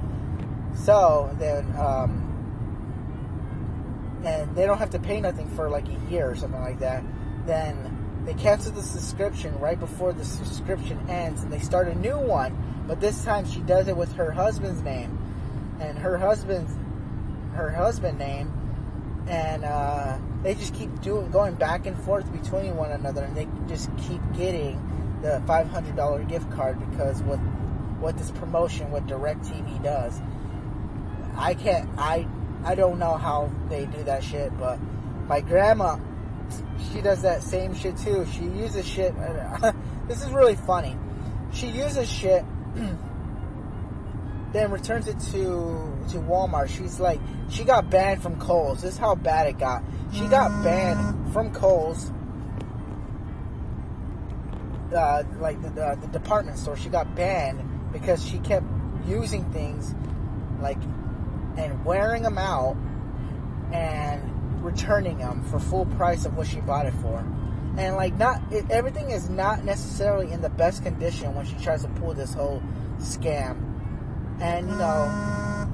So 0.84 1.34
then, 1.38 1.74
um, 1.76 2.24
and 4.24 4.54
they 4.56 4.66
don't 4.66 4.78
have 4.78 4.90
to 4.90 4.98
pay 4.98 5.20
nothing 5.20 5.48
for 5.50 5.68
like 5.68 5.86
a 5.88 6.10
year 6.10 6.30
or 6.30 6.36
something 6.36 6.60
like 6.60 6.80
that. 6.80 7.04
Then 7.46 8.24
they 8.24 8.34
cancel 8.34 8.72
the 8.72 8.82
subscription 8.82 9.58
right 9.58 9.78
before 9.78 10.12
the 10.12 10.24
subscription 10.24 11.08
ends, 11.08 11.42
and 11.42 11.52
they 11.52 11.60
start 11.60 11.88
a 11.88 11.94
new 11.94 12.18
one. 12.18 12.84
But 12.86 13.00
this 13.00 13.24
time 13.24 13.46
she 13.46 13.60
does 13.60 13.88
it 13.88 13.96
with 13.96 14.12
her 14.14 14.30
husband's 14.30 14.82
name, 14.82 15.18
and 15.80 15.98
her 15.98 16.18
husband's 16.18 16.72
her 17.54 17.70
husband 17.70 18.18
name 18.18 18.52
and 19.28 19.64
uh, 19.64 20.18
they 20.42 20.54
just 20.54 20.74
keep 20.74 21.00
doing 21.02 21.30
going 21.30 21.54
back 21.54 21.86
and 21.86 21.96
forth 22.04 22.30
between 22.32 22.76
one 22.76 22.90
another, 22.92 23.24
and 23.24 23.36
they 23.36 23.46
just 23.68 23.90
keep 23.98 24.20
getting 24.36 24.82
the 25.22 25.42
five 25.46 25.68
hundred 25.68 25.96
dollar 25.96 26.22
gift 26.24 26.50
card 26.52 26.78
because 26.90 27.22
what 27.22 27.38
what 28.00 28.16
this 28.16 28.30
promotion 28.30 28.90
what 28.90 29.06
DirecTV 29.06 29.82
does. 29.82 30.20
I 31.38 31.54
can't 31.54 31.88
I 31.96 32.26
I 32.64 32.74
don't 32.74 32.98
know 32.98 33.16
how 33.16 33.50
they 33.68 33.86
do 33.86 34.02
that 34.04 34.22
shit, 34.24 34.56
but 34.58 34.78
my 35.26 35.40
grandma 35.40 35.98
she 36.92 37.00
does 37.00 37.22
that 37.22 37.42
same 37.42 37.74
shit 37.74 37.96
too. 37.96 38.26
She 38.32 38.44
uses 38.44 38.86
shit. 38.86 39.14
this 40.08 40.22
is 40.22 40.30
really 40.30 40.56
funny. 40.56 40.96
She 41.52 41.68
uses 41.68 42.10
shit 42.10 42.44
then 44.52 44.70
returns 44.70 45.08
it 45.08 45.18
to 45.32 45.94
to 46.10 46.18
Walmart. 46.18 46.68
She's 46.68 46.98
like, 46.98 47.20
she 47.50 47.64
got 47.64 47.90
banned 47.90 48.22
from 48.22 48.38
Kohl's. 48.40 48.82
This 48.82 48.94
is 48.94 48.98
how 48.98 49.14
bad 49.14 49.46
it 49.46 49.58
got. 49.58 49.82
She 50.12 50.26
got 50.26 50.64
banned 50.64 51.32
from 51.32 51.52
Kohl's, 51.52 52.10
uh, 54.94 55.22
like 55.38 55.60
the, 55.60 55.68
the, 55.70 55.98
the 56.00 56.06
department 56.08 56.58
store. 56.58 56.76
She 56.76 56.88
got 56.88 57.14
banned 57.14 57.92
because 57.92 58.26
she 58.26 58.38
kept 58.38 58.64
using 59.06 59.44
things 59.52 59.94
like 60.60 60.78
and 61.58 61.84
wearing 61.84 62.22
them 62.22 62.38
out 62.38 62.76
and 63.72 64.64
returning 64.64 65.18
them 65.18 65.42
for 65.44 65.58
full 65.58 65.84
price 65.84 66.24
of 66.24 66.36
what 66.36 66.46
she 66.46 66.60
bought 66.60 66.86
it 66.86 66.94
for. 66.94 67.18
And 67.76 67.96
like 67.96 68.16
not 68.16 68.40
it, 68.50 68.70
everything 68.70 69.10
is 69.10 69.28
not 69.28 69.64
necessarily 69.64 70.32
in 70.32 70.40
the 70.40 70.48
best 70.48 70.82
condition 70.82 71.34
when 71.34 71.44
she 71.44 71.54
tries 71.56 71.82
to 71.82 71.88
pull 71.88 72.14
this 72.14 72.32
whole 72.32 72.62
scam 72.98 73.68
and, 74.40 74.68
you 74.70 74.76
know, 74.76 75.68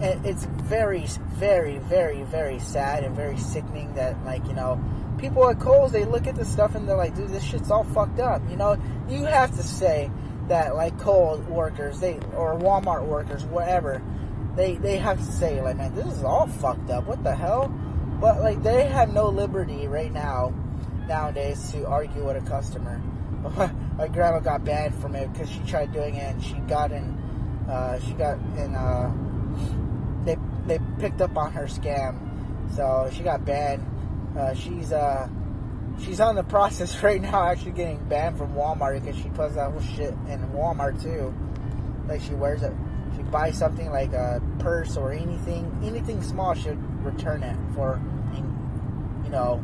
it, 0.00 0.18
it's 0.24 0.44
very, 0.44 1.04
very, 1.34 1.78
very, 1.78 2.22
very 2.24 2.58
sad 2.58 3.04
and 3.04 3.14
very 3.14 3.36
sickening 3.36 3.94
that, 3.94 4.22
like, 4.24 4.46
you 4.46 4.54
know, 4.54 4.82
people 5.18 5.48
at 5.50 5.60
Kohl's, 5.60 5.92
they 5.92 6.04
look 6.04 6.26
at 6.26 6.34
the 6.34 6.44
stuff 6.44 6.74
and 6.74 6.88
they're 6.88 6.96
like, 6.96 7.14
dude, 7.14 7.28
this 7.28 7.44
shit's 7.44 7.70
all 7.70 7.84
fucked 7.84 8.18
up. 8.18 8.42
You 8.48 8.56
know, 8.56 8.80
you 9.08 9.24
have 9.24 9.54
to 9.56 9.62
say 9.62 10.10
that, 10.48 10.74
like, 10.74 10.98
Kohl's 10.98 11.44
workers, 11.46 12.00
they, 12.00 12.14
or 12.34 12.58
Walmart 12.58 13.06
workers, 13.06 13.44
whatever, 13.44 14.02
they, 14.56 14.76
they 14.76 14.96
have 14.98 15.18
to 15.18 15.32
say, 15.32 15.60
like, 15.60 15.76
man, 15.76 15.94
this 15.94 16.06
is 16.06 16.24
all 16.24 16.46
fucked 16.46 16.90
up. 16.90 17.06
What 17.06 17.22
the 17.22 17.34
hell? 17.34 17.68
But, 18.20 18.40
like, 18.40 18.62
they 18.62 18.86
have 18.86 19.12
no 19.12 19.28
liberty 19.28 19.86
right 19.86 20.12
now, 20.12 20.52
nowadays, 21.08 21.70
to 21.72 21.86
argue 21.86 22.26
with 22.26 22.36
a 22.36 22.48
customer. 22.48 23.00
My 23.96 24.08
grandma 24.08 24.40
got 24.40 24.64
banned 24.64 24.94
from 24.96 25.14
it 25.14 25.32
because 25.32 25.50
she 25.50 25.60
tried 25.60 25.92
doing 25.92 26.16
it 26.16 26.34
and 26.34 26.42
she 26.42 26.54
got 26.68 26.92
in 26.92 27.20
uh, 27.70 28.00
she 28.00 28.12
got 28.14 28.38
in. 28.56 28.74
Uh, 28.74 29.12
they 30.24 30.36
they 30.66 30.78
picked 30.98 31.20
up 31.20 31.36
on 31.36 31.52
her 31.52 31.66
scam, 31.66 32.18
so 32.74 33.08
she 33.12 33.22
got 33.22 33.44
banned. 33.44 33.86
Uh, 34.36 34.54
she's 34.54 34.92
uh, 34.92 35.28
she's 36.02 36.20
on 36.20 36.34
the 36.34 36.42
process 36.56 37.00
right 37.02 37.20
now, 37.20 37.46
actually 37.46 37.72
getting 37.72 38.02
banned 38.08 38.36
from 38.36 38.54
Walmart 38.54 39.00
because 39.00 39.20
she 39.20 39.28
puts 39.30 39.54
that 39.54 39.70
whole 39.70 39.80
shit 39.80 40.14
in 40.28 40.40
Walmart 40.52 41.00
too. 41.00 41.32
Like 42.08 42.20
she 42.22 42.34
wears 42.34 42.62
it, 42.62 42.72
buys 43.30 43.56
something 43.56 43.90
like 43.90 44.12
a 44.12 44.42
purse 44.58 44.96
or 44.96 45.12
anything, 45.12 45.70
anything 45.84 46.22
small, 46.22 46.54
she'll 46.54 46.74
return 47.02 47.42
it 47.42 47.56
for, 47.74 48.00
you 49.24 49.30
know. 49.30 49.62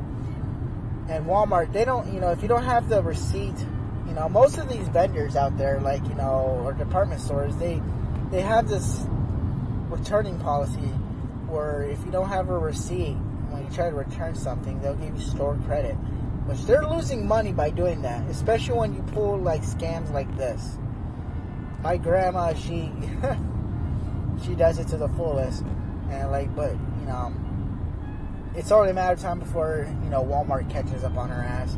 And 1.09 1.27
Walmart, 1.27 1.73
they 1.73 1.85
don't, 1.85 2.13
you 2.13 2.21
know, 2.21 2.33
if 2.33 2.43
you 2.43 2.49
don't 2.49 2.65
have 2.65 2.89
the 2.89 3.03
receipt 3.03 3.55
you 4.07 4.13
know, 4.13 4.29
most 4.29 4.59
of 4.59 4.69
these 4.69 4.87
vendors 4.89 5.37
out 5.37 5.59
there, 5.59 5.81
like 5.81 6.07
you 6.09 6.15
know, 6.15 6.63
or 6.65 6.73
department 6.73 7.21
stores, 7.21 7.57
they 7.57 7.83
they 8.31 8.41
have 8.41 8.69
this 8.69 9.03
returning 9.89 10.39
policy 10.39 10.93
where 11.49 11.83
if 11.83 12.05
you 12.05 12.13
don't 12.13 12.29
have 12.29 12.49
a 12.49 12.59
receipt 12.59 13.15
when 13.51 13.65
you 13.65 13.71
try 13.73 13.91
to 13.91 13.97
return 13.97 14.35
something, 14.35 14.81
they'll 14.81 14.95
give 14.95 15.15
you 15.17 15.23
store 15.23 15.59
credit, 15.67 15.95
which 16.47 16.63
they're 16.65 16.87
losing 16.87 17.27
money 17.27 17.53
by 17.53 17.71
doing 17.71 18.03
that, 18.03 18.29
especially 18.31 18.79
when 18.79 18.95
you 18.95 19.03
pull 19.13 19.39
like 19.39 19.63
scams 19.63 20.13
like 20.13 20.35
this. 20.37 20.79
My 21.83 21.97
grandma, 21.97 22.55
she 22.55 22.93
she 24.45 24.55
does 24.55 24.79
it 24.79 24.89
to 24.89 24.97
the 24.97 25.09
fullest, 25.09 25.65
and 26.11 26.31
like, 26.31 26.55
but 26.55 26.73
you 26.73 27.07
know, 27.07 27.35
it's 28.55 28.71
only 28.73 28.91
a 28.91 28.95
matter 28.95 29.15
of 29.15 29.21
time 29.21 29.39
before 29.39 29.87
you 30.03 30.11
know 30.11 30.23
Walmart 30.23 30.71
catches 30.71 31.05
up 31.05 31.17
on 31.17 31.29
her 31.29 31.43
ass. 31.43 31.77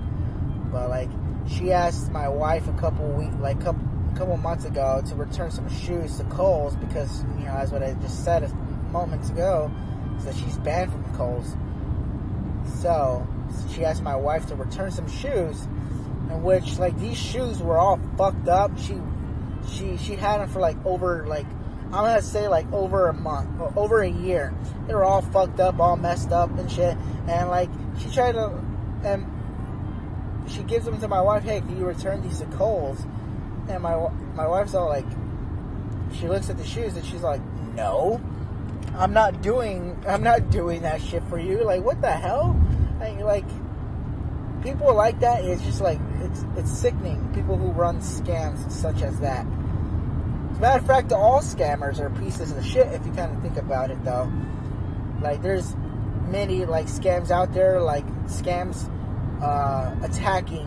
But 0.71 0.89
like, 0.91 1.11
she 1.49 1.73
asked 1.73 2.11
my 2.13 2.29
wife 2.29 2.69
a 2.69 2.73
couple 2.75 3.07
week, 3.13 3.31
like 3.41 3.61
couple 3.61 3.83
couple 4.17 4.37
months 4.37 4.65
ago, 4.65 5.03
to 5.07 5.15
return 5.15 5.51
some 5.51 5.69
shoes 5.69 6.17
to 6.19 6.25
Kohl's 6.25 6.75
because 6.77 7.25
you 7.39 7.45
know, 7.45 7.55
as 7.55 7.71
what 7.71 7.83
I 7.83 7.93
just 7.95 8.25
said 8.25 8.43
a 8.43 8.49
moments 8.91 9.31
ago, 9.31 9.71
So 10.25 10.33
she's 10.33 10.59
banned 10.59 10.93
from 10.93 11.05
Kohl's. 11.15 11.57
So 12.81 13.27
she 13.73 13.85
asked 13.85 14.03
my 14.03 14.17
wife 14.17 14.47
to 14.47 14.57
return 14.57 14.91
some 14.91 15.09
shoes, 15.09 15.63
in 16.31 16.43
which 16.43 16.79
like 16.79 16.99
these 16.99 17.17
shoes 17.17 17.63
were 17.63 17.79
all 17.79 18.01
fucked 18.17 18.49
up. 18.49 18.77
She 18.79 18.99
she 19.71 19.97
she 19.97 20.15
had 20.15 20.41
them 20.41 20.49
for 20.49 20.61
like 20.61 20.77
over 20.85 21.27
like 21.27 21.47
I'm 21.91 22.05
gonna 22.05 22.21
say 22.21 22.49
like 22.49 22.71
over 22.73 23.09
a 23.09 23.15
month, 23.15 23.49
over 23.77 24.03
a 24.03 24.11
year. 24.11 24.53
They 24.87 24.95
were 24.95 25.05
all 25.05 25.23
fucked 25.23 25.59
up, 25.59 25.81
all 25.81 25.97
messed 25.97 26.33
up 26.33 26.51
and 26.59 26.71
shit. 26.71 26.97
And 27.27 27.49
like 27.49 27.71
she 27.99 28.11
tried 28.11 28.33
to, 28.33 28.63
and 29.05 29.27
she 30.51 30.63
gives 30.65 30.85
them 30.85 31.01
to 31.01 31.09
my 31.09 31.21
wife. 31.21 31.45
Hey, 31.45 31.61
can 31.61 31.79
you 31.79 31.87
return 31.87 32.21
these 32.23 32.41
to 32.41 32.47
Kohl's? 32.47 33.01
And 33.69 33.83
my 33.83 33.97
my 34.35 34.47
wife's 34.47 34.75
all 34.75 34.89
like, 34.89 35.07
she 36.13 36.29
looks 36.29 36.51
at 36.51 36.59
the 36.59 36.65
shoes 36.65 36.95
and 36.95 37.05
she's 37.05 37.23
like, 37.23 37.41
no. 37.75 38.21
I'm 38.95 39.13
not 39.13 39.43
doing 39.43 39.97
I'm 40.07 40.23
not 40.23 40.51
doing 40.51 40.83
that 40.83 41.01
shit 41.01 41.23
for 41.25 41.39
you. 41.39 41.65
Like 41.65 41.83
what 41.83 42.01
the 42.03 42.11
hell? 42.11 42.59
Like, 43.01 43.21
like 43.21 43.45
people 44.63 44.95
like 44.95 45.21
that 45.21 45.45
is 45.45 45.63
just 45.63 45.81
like 45.81 46.01
it's 46.21 46.45
it's 46.57 46.71
sickening. 46.71 47.33
People 47.35 47.57
who 47.57 47.69
run 47.69 48.01
scams 48.01 48.71
such 48.71 49.03
as 49.03 49.21
that. 49.21 49.47
Matter 50.61 50.81
of 50.81 50.87
fact, 50.87 51.13
all 51.13 51.41
scammers 51.41 52.01
are 52.01 52.11
pieces 52.11 52.51
of 52.51 52.67
shit 52.67 52.89
if 52.89 53.07
you 53.07 53.13
kind 53.13 53.37
of 53.37 53.41
think 53.43 53.57
about 53.57 53.93
it, 53.93 54.05
though. 54.05 54.31
Like 55.21 55.41
there's 55.41 55.77
many 56.29 56.65
like 56.65 56.87
scams 56.87 57.31
out 57.31 57.53
there, 57.53 57.81
like 57.81 58.07
scams 58.27 58.91
uh, 59.41 59.95
attacking 60.03 60.67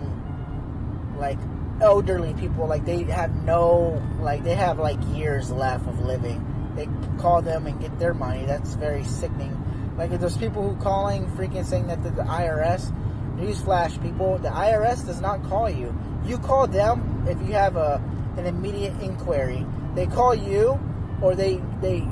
like 1.17 1.38
elderly 1.81 2.33
people. 2.36 2.67
Like 2.67 2.86
they 2.86 3.03
have 3.03 3.36
no, 3.43 4.01
like 4.21 4.43
they 4.43 4.55
have 4.55 4.79
like 4.79 4.98
years 5.13 5.51
left 5.51 5.86
of 5.88 6.00
living. 6.00 6.48
They 6.75 6.88
call 7.19 7.41
them 7.41 7.67
and 7.67 7.79
get 7.81 8.00
their 8.00 8.13
money. 8.13 8.45
That's 8.45 8.75
very 8.75 9.03
sickening. 9.03 9.57
Like 9.98 10.17
there's 10.17 10.38
people 10.38 10.74
who 10.74 10.81
calling, 10.81 11.27
freaking 11.31 11.65
saying 11.65 11.88
that 11.88 12.01
the, 12.01 12.12
the 12.12 12.24
IRS. 12.24 12.95
Newsflash, 13.36 14.01
people, 14.01 14.38
the 14.38 14.50
IRS 14.50 15.05
does 15.05 15.19
not 15.19 15.43
call 15.43 15.69
you. 15.69 15.98
You 16.25 16.38
call 16.38 16.67
them 16.67 17.25
if 17.27 17.41
you 17.45 17.53
have 17.53 17.75
a 17.75 18.01
an 18.38 18.45
immediate 18.45 18.93
inquiry. 19.01 19.65
They 19.95 20.07
call 20.07 20.33
you, 20.33 20.79
or 21.21 21.36
they 21.36 21.62
they 21.81 22.07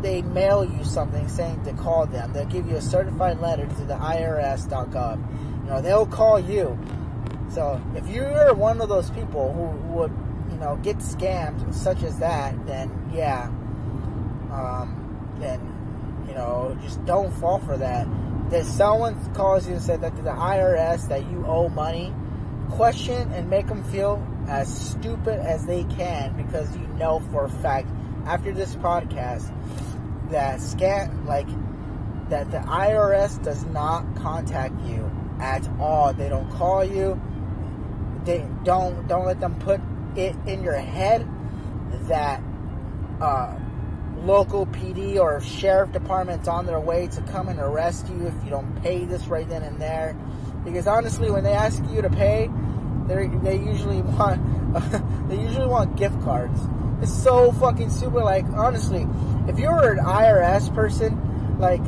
they 0.00 0.22
mail 0.22 0.64
you 0.64 0.84
something 0.84 1.28
saying 1.28 1.64
to 1.64 1.72
call 1.74 2.06
them. 2.06 2.32
They'll 2.32 2.46
give 2.46 2.66
you 2.66 2.76
a 2.76 2.82
certified 2.82 3.40
letter 3.40 3.66
to 3.66 3.84
the 3.84 3.94
IRS.gov. 3.94 5.64
You 5.64 5.70
know, 5.70 5.80
they'll 5.80 6.06
call 6.06 6.40
you. 6.40 6.78
So 7.50 7.80
if 7.94 8.08
you're 8.08 8.54
one 8.54 8.80
of 8.80 8.88
those 8.88 9.10
people 9.10 9.52
who 9.52 9.94
would, 9.94 10.12
you 10.50 10.56
know, 10.56 10.76
get 10.82 10.98
scammed 10.98 11.72
such 11.74 12.02
as 12.02 12.18
that, 12.18 12.66
then 12.66 13.10
yeah, 13.14 13.44
um, 14.50 15.36
then 15.38 15.60
you 16.26 16.34
know, 16.34 16.76
just 16.82 17.04
don't 17.04 17.32
fall 17.34 17.58
for 17.58 17.76
that. 17.76 18.06
That 18.50 18.64
someone 18.64 19.34
calls 19.34 19.66
you 19.66 19.74
and 19.74 19.82
said 19.82 20.00
that 20.02 20.16
to 20.16 20.22
the 20.22 20.30
IRS 20.30 21.08
that 21.08 21.30
you 21.30 21.44
owe 21.46 21.68
money, 21.68 22.12
question 22.70 23.32
and 23.32 23.48
make 23.48 23.66
them 23.66 23.84
feel 23.84 24.26
as 24.52 24.90
stupid 24.90 25.40
as 25.40 25.64
they 25.64 25.82
can 25.84 26.36
because 26.36 26.76
you 26.76 26.86
know 26.98 27.20
for 27.32 27.46
a 27.46 27.48
fact 27.48 27.88
after 28.26 28.52
this 28.52 28.74
podcast 28.76 29.50
that 30.30 30.60
scam 30.60 31.24
like 31.26 31.48
that 32.28 32.50
the 32.50 32.58
IRS 32.58 33.42
does 33.42 33.64
not 33.64 34.04
contact 34.16 34.78
you 34.84 35.10
at 35.40 35.66
all. 35.80 36.12
They 36.12 36.28
don't 36.28 36.50
call 36.50 36.84
you. 36.84 37.18
They 38.24 38.46
don't 38.62 39.08
don't 39.08 39.24
let 39.24 39.40
them 39.40 39.58
put 39.58 39.80
it 40.16 40.36
in 40.46 40.62
your 40.62 40.76
head 40.76 41.26
that 42.08 42.42
uh, 43.22 43.56
local 44.18 44.66
PD 44.66 45.18
or 45.18 45.40
sheriff 45.40 45.92
department's 45.92 46.46
on 46.46 46.66
their 46.66 46.80
way 46.80 47.06
to 47.06 47.22
come 47.22 47.48
and 47.48 47.58
arrest 47.58 48.06
you 48.08 48.26
if 48.26 48.34
you 48.44 48.50
don't 48.50 48.82
pay 48.82 49.06
this 49.06 49.26
right 49.28 49.48
then 49.48 49.62
and 49.62 49.80
there. 49.80 50.14
Because 50.62 50.86
honestly, 50.86 51.30
when 51.30 51.42
they 51.42 51.54
ask 51.54 51.82
you 51.90 52.02
to 52.02 52.10
pay, 52.10 52.50
they 53.14 53.56
usually 53.56 54.02
want 54.02 54.40
they 55.28 55.40
usually 55.40 55.66
want 55.66 55.96
gift 55.96 56.20
cards. 56.22 56.60
It's 57.00 57.12
so 57.12 57.52
fucking 57.52 57.90
super. 57.90 58.22
Like 58.22 58.44
honestly, 58.54 59.06
if 59.48 59.58
you're 59.58 59.92
an 59.92 59.98
IRS 59.98 60.74
person, 60.74 61.58
like 61.58 61.80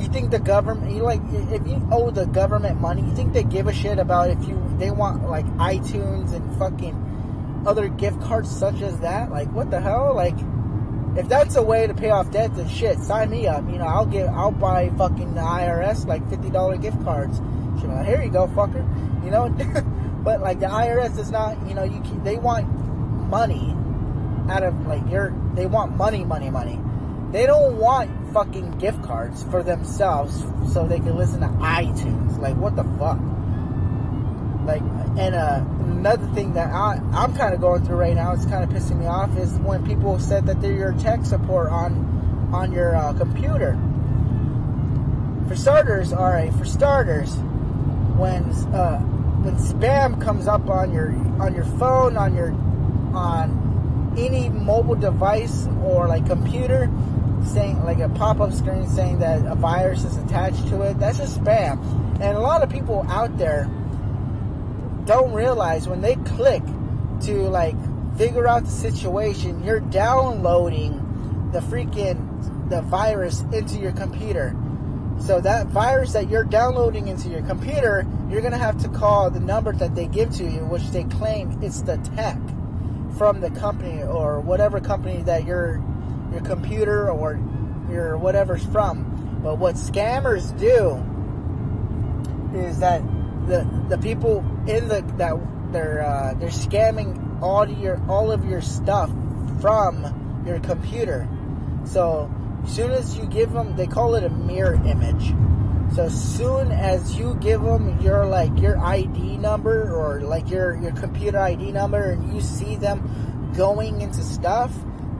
you 0.00 0.08
think 0.12 0.30
the 0.30 0.38
government, 0.38 0.92
you 0.92 1.02
like 1.02 1.20
if 1.32 1.66
you 1.66 1.86
owe 1.90 2.10
the 2.10 2.26
government 2.26 2.80
money, 2.80 3.02
you 3.02 3.14
think 3.14 3.32
they 3.32 3.44
give 3.44 3.66
a 3.66 3.72
shit 3.72 3.98
about 3.98 4.30
if 4.30 4.46
you 4.46 4.62
they 4.78 4.90
want 4.90 5.28
like 5.28 5.46
iTunes 5.56 6.34
and 6.34 6.58
fucking 6.58 7.64
other 7.66 7.88
gift 7.88 8.20
cards 8.22 8.50
such 8.50 8.82
as 8.82 8.98
that? 9.00 9.30
Like 9.30 9.50
what 9.52 9.70
the 9.70 9.80
hell? 9.80 10.14
Like 10.14 10.36
if 11.16 11.28
that's 11.28 11.56
a 11.56 11.62
way 11.62 11.86
to 11.86 11.94
pay 11.94 12.10
off 12.10 12.30
debt, 12.30 12.54
then 12.54 12.68
shit, 12.68 12.98
sign 12.98 13.30
me 13.30 13.46
up. 13.46 13.64
You 13.70 13.78
know, 13.78 13.86
I'll 13.86 14.04
get, 14.04 14.28
I'll 14.28 14.50
buy 14.50 14.90
fucking 14.98 15.34
the 15.34 15.40
IRS 15.40 16.06
like 16.06 16.28
fifty 16.28 16.50
dollar 16.50 16.76
gift 16.76 17.02
cards. 17.04 17.40
Like, 17.86 18.06
here 18.06 18.22
you 18.22 18.30
go, 18.30 18.46
fucker. 18.48 18.84
You 19.26 19.32
know, 19.32 19.48
but 20.24 20.40
like 20.40 20.60
the 20.60 20.66
IRS 20.66 21.18
is 21.18 21.32
not, 21.32 21.58
you 21.66 21.74
know, 21.74 21.82
you 21.82 22.00
can, 22.00 22.22
they 22.22 22.36
want 22.36 22.68
money 23.28 23.74
out 24.48 24.62
of 24.62 24.86
like 24.86 25.02
your, 25.10 25.34
they 25.54 25.66
want 25.66 25.96
money, 25.96 26.24
money, 26.24 26.48
money. 26.48 26.78
They 27.32 27.44
don't 27.44 27.76
want 27.76 28.32
fucking 28.32 28.78
gift 28.78 29.02
cards 29.02 29.42
for 29.42 29.64
themselves 29.64 30.44
so 30.72 30.86
they 30.86 31.00
can 31.00 31.16
listen 31.16 31.40
to 31.40 31.48
iTunes. 31.48 32.38
Like 32.38 32.56
what 32.56 32.76
the 32.76 32.84
fuck? 32.84 33.18
Like, 34.64 34.82
and 35.18 35.34
uh, 35.34 35.64
another 35.90 36.28
thing 36.28 36.52
that 36.52 36.72
I, 36.72 37.00
I'm 37.12 37.34
kind 37.34 37.52
of 37.52 37.60
going 37.60 37.84
through 37.84 37.96
right 37.96 38.14
now, 38.14 38.32
it's 38.32 38.46
kind 38.46 38.62
of 38.62 38.70
pissing 38.70 39.00
me 39.00 39.06
off, 39.06 39.36
is 39.36 39.52
when 39.58 39.84
people 39.84 40.20
said 40.20 40.46
that 40.46 40.60
they're 40.60 40.72
your 40.72 40.92
tech 40.92 41.24
support 41.24 41.70
on 41.70 42.50
on 42.52 42.70
your 42.70 42.94
uh, 42.94 43.12
computer. 43.14 43.76
For 45.48 45.56
starters, 45.56 46.12
all 46.12 46.30
right. 46.30 46.52
For 46.54 46.64
starters, 46.64 47.34
when 48.16 48.44
uh, 48.74 48.98
when 49.42 49.56
spam 49.56 50.20
comes 50.20 50.46
up 50.46 50.68
on 50.68 50.92
your 50.92 51.10
on 51.40 51.54
your 51.54 51.64
phone, 51.78 52.16
on 52.16 52.34
your 52.34 52.52
on 53.14 54.14
any 54.18 54.48
mobile 54.48 54.94
device 54.94 55.66
or 55.84 56.08
like 56.08 56.26
computer, 56.26 56.90
saying 57.44 57.82
like 57.84 57.98
a 57.98 58.08
pop-up 58.08 58.52
screen 58.52 58.88
saying 58.88 59.18
that 59.18 59.44
a 59.46 59.54
virus 59.54 60.04
is 60.04 60.16
attached 60.16 60.66
to 60.68 60.82
it, 60.82 60.98
that's 60.98 61.18
just 61.18 61.40
spam. 61.40 61.80
And 62.20 62.36
a 62.36 62.40
lot 62.40 62.62
of 62.62 62.70
people 62.70 63.04
out 63.08 63.36
there 63.38 63.64
don't 65.04 65.32
realize 65.32 65.86
when 65.86 66.00
they 66.00 66.16
click 66.16 66.62
to 67.22 67.48
like 67.48 67.76
figure 68.16 68.48
out 68.48 68.64
the 68.64 68.70
situation, 68.70 69.62
you're 69.62 69.80
downloading 69.80 71.50
the 71.52 71.60
freaking 71.60 72.68
the 72.68 72.82
virus 72.82 73.42
into 73.52 73.78
your 73.78 73.92
computer. 73.92 74.56
So 75.20 75.40
that 75.40 75.66
virus 75.68 76.12
that 76.12 76.28
you're 76.28 76.44
downloading 76.44 77.08
into 77.08 77.28
your 77.28 77.42
computer, 77.42 78.06
you're 78.30 78.42
gonna 78.42 78.58
have 78.58 78.80
to 78.82 78.88
call 78.88 79.30
the 79.30 79.40
number 79.40 79.72
that 79.72 79.94
they 79.94 80.06
give 80.06 80.30
to 80.36 80.44
you, 80.44 80.64
which 80.64 80.88
they 80.90 81.04
claim 81.04 81.62
it's 81.62 81.82
the 81.82 81.96
tech 82.16 82.38
from 83.18 83.40
the 83.40 83.50
company 83.50 84.02
or 84.02 84.40
whatever 84.40 84.80
company 84.80 85.22
that 85.22 85.44
your 85.44 85.82
your 86.32 86.42
computer 86.42 87.10
or 87.10 87.40
your 87.90 88.18
whatever's 88.18 88.64
from. 88.66 89.40
But 89.42 89.58
what 89.58 89.76
scammers 89.76 90.56
do 90.58 91.02
is 92.58 92.78
that 92.80 93.02
the 93.46 93.66
the 93.88 93.98
people 93.98 94.44
in 94.66 94.88
the 94.88 95.02
that 95.16 95.72
they're 95.72 96.02
uh, 96.02 96.34
they're 96.34 96.48
scamming 96.50 97.40
all 97.42 97.68
your 97.68 98.00
all 98.08 98.30
of 98.30 98.44
your 98.44 98.60
stuff 98.60 99.10
from 99.60 100.44
your 100.46 100.60
computer. 100.60 101.28
So 101.84 102.30
soon 102.66 102.90
as 102.92 103.16
you 103.16 103.26
give 103.26 103.52
them, 103.52 103.76
they 103.76 103.86
call 103.86 104.14
it 104.14 104.24
a 104.24 104.28
mirror 104.28 104.74
image. 104.74 105.34
So 105.94 106.08
soon 106.08 106.72
as 106.72 107.16
you 107.16 107.36
give 107.40 107.62
them 107.62 108.00
your 108.00 108.26
like 108.26 108.58
your 108.58 108.76
ID 108.78 109.36
number 109.38 109.94
or 109.94 110.20
like 110.20 110.50
your 110.50 110.76
your 110.76 110.92
computer 110.92 111.38
ID 111.38 111.72
number, 111.72 112.10
and 112.10 112.34
you 112.34 112.40
see 112.40 112.76
them 112.76 113.52
going 113.56 114.00
into 114.00 114.22
stuff, 114.22 114.72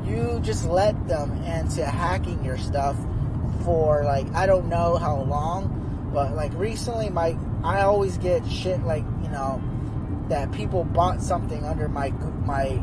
you 0.05 0.41
just 0.43 0.67
let 0.67 1.09
them 1.09 1.31
into 1.45 1.85
hacking 1.85 2.45
your 2.45 2.59
stuff 2.59 2.97
for 3.65 4.05
like 4.05 4.31
I 4.35 4.47
don't 4.47 4.69
know 4.69 4.97
how 4.97 5.21
long, 5.23 6.11
but 6.13 6.35
like 6.35 6.53
recently 6.55 7.11
my 7.11 7.37
I 7.63 7.83
always 7.83 8.19
get 8.19 8.47
shit 8.47 8.83
like 8.85 9.05
you 9.23 9.29
know 9.29 9.63
that 10.29 10.51
people 10.53 10.85
bought 10.85 11.23
something 11.23 11.65
under 11.65 11.89
my 11.89 12.11
my 12.45 12.83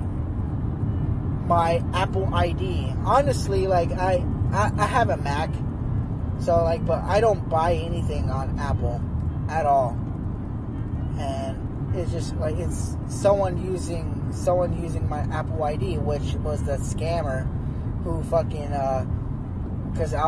my 1.47 1.83
Apple 1.93 2.33
ID. 2.33 2.93
Honestly, 3.05 3.67
like 3.67 3.91
I, 3.91 4.25
I 4.53 4.71
I 4.77 4.85
have 4.85 5.09
a 5.09 5.17
Mac, 5.17 5.49
so 6.39 6.63
like, 6.63 6.85
but 6.85 7.03
I 7.03 7.19
don't 7.19 7.49
buy 7.49 7.73
anything 7.73 8.29
on 8.29 8.59
Apple 8.59 9.01
at 9.49 9.65
all, 9.65 9.97
and 11.19 11.95
it's 11.95 12.11
just 12.11 12.35
like 12.37 12.55
it's 12.57 12.95
someone 13.07 13.63
using 13.65 14.31
someone 14.31 14.81
using 14.81 15.07
my 15.09 15.21
Apple 15.31 15.63
ID, 15.63 15.97
which 15.97 16.33
was 16.35 16.63
the 16.63 16.77
scammer 16.77 17.47
who 18.03 18.23
fucking 18.23 18.73
uh, 18.73 19.05
because 19.91 20.13
I 20.13 20.25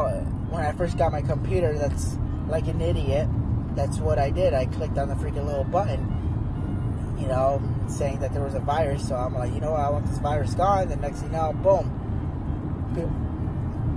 when 0.49 0.65
I 0.65 0.71
first 0.73 0.97
got 0.97 1.11
my 1.11 1.21
computer, 1.21 1.77
that's 1.77 2.17
like 2.47 2.67
an 2.67 2.81
idiot 2.81 3.27
that's 3.75 3.99
what 3.99 4.17
I 4.17 4.29
did. 4.29 4.53
I 4.53 4.65
clicked 4.65 4.97
on 4.97 5.09
the 5.09 5.15
freaking 5.15 5.45
little 5.45 5.63
button, 5.65 7.17
you 7.19 7.27
know, 7.27 7.61
saying 7.87 8.19
that 8.19 8.33
there 8.33 8.43
was 8.43 8.55
a 8.55 8.59
virus. 8.59 9.07
So 9.07 9.15
I'm 9.15 9.35
like, 9.35 9.53
you 9.53 9.59
know 9.59 9.71
what, 9.71 9.81
I 9.81 9.89
want 9.89 10.07
this 10.07 10.17
virus 10.19 10.53
gone. 10.55 10.87
The 10.87 10.95
next 10.95 11.19
thing 11.19 11.31
you 11.31 11.37
know, 11.37 11.53
boom. 11.53 13.24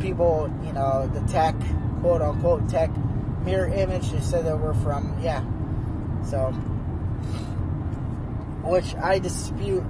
People, 0.00 0.52
you 0.64 0.72
know, 0.72 1.06
the 1.12 1.20
tech, 1.32 1.54
quote 2.00 2.22
unquote 2.22 2.68
tech 2.68 2.90
mirror 3.44 3.68
image, 3.68 4.10
they 4.10 4.20
said 4.20 4.44
that 4.46 4.58
we're 4.58 4.74
from, 4.74 5.16
yeah. 5.22 5.40
So, 6.24 6.50
which 8.62 8.94
I 8.96 9.18
dispute 9.18 9.84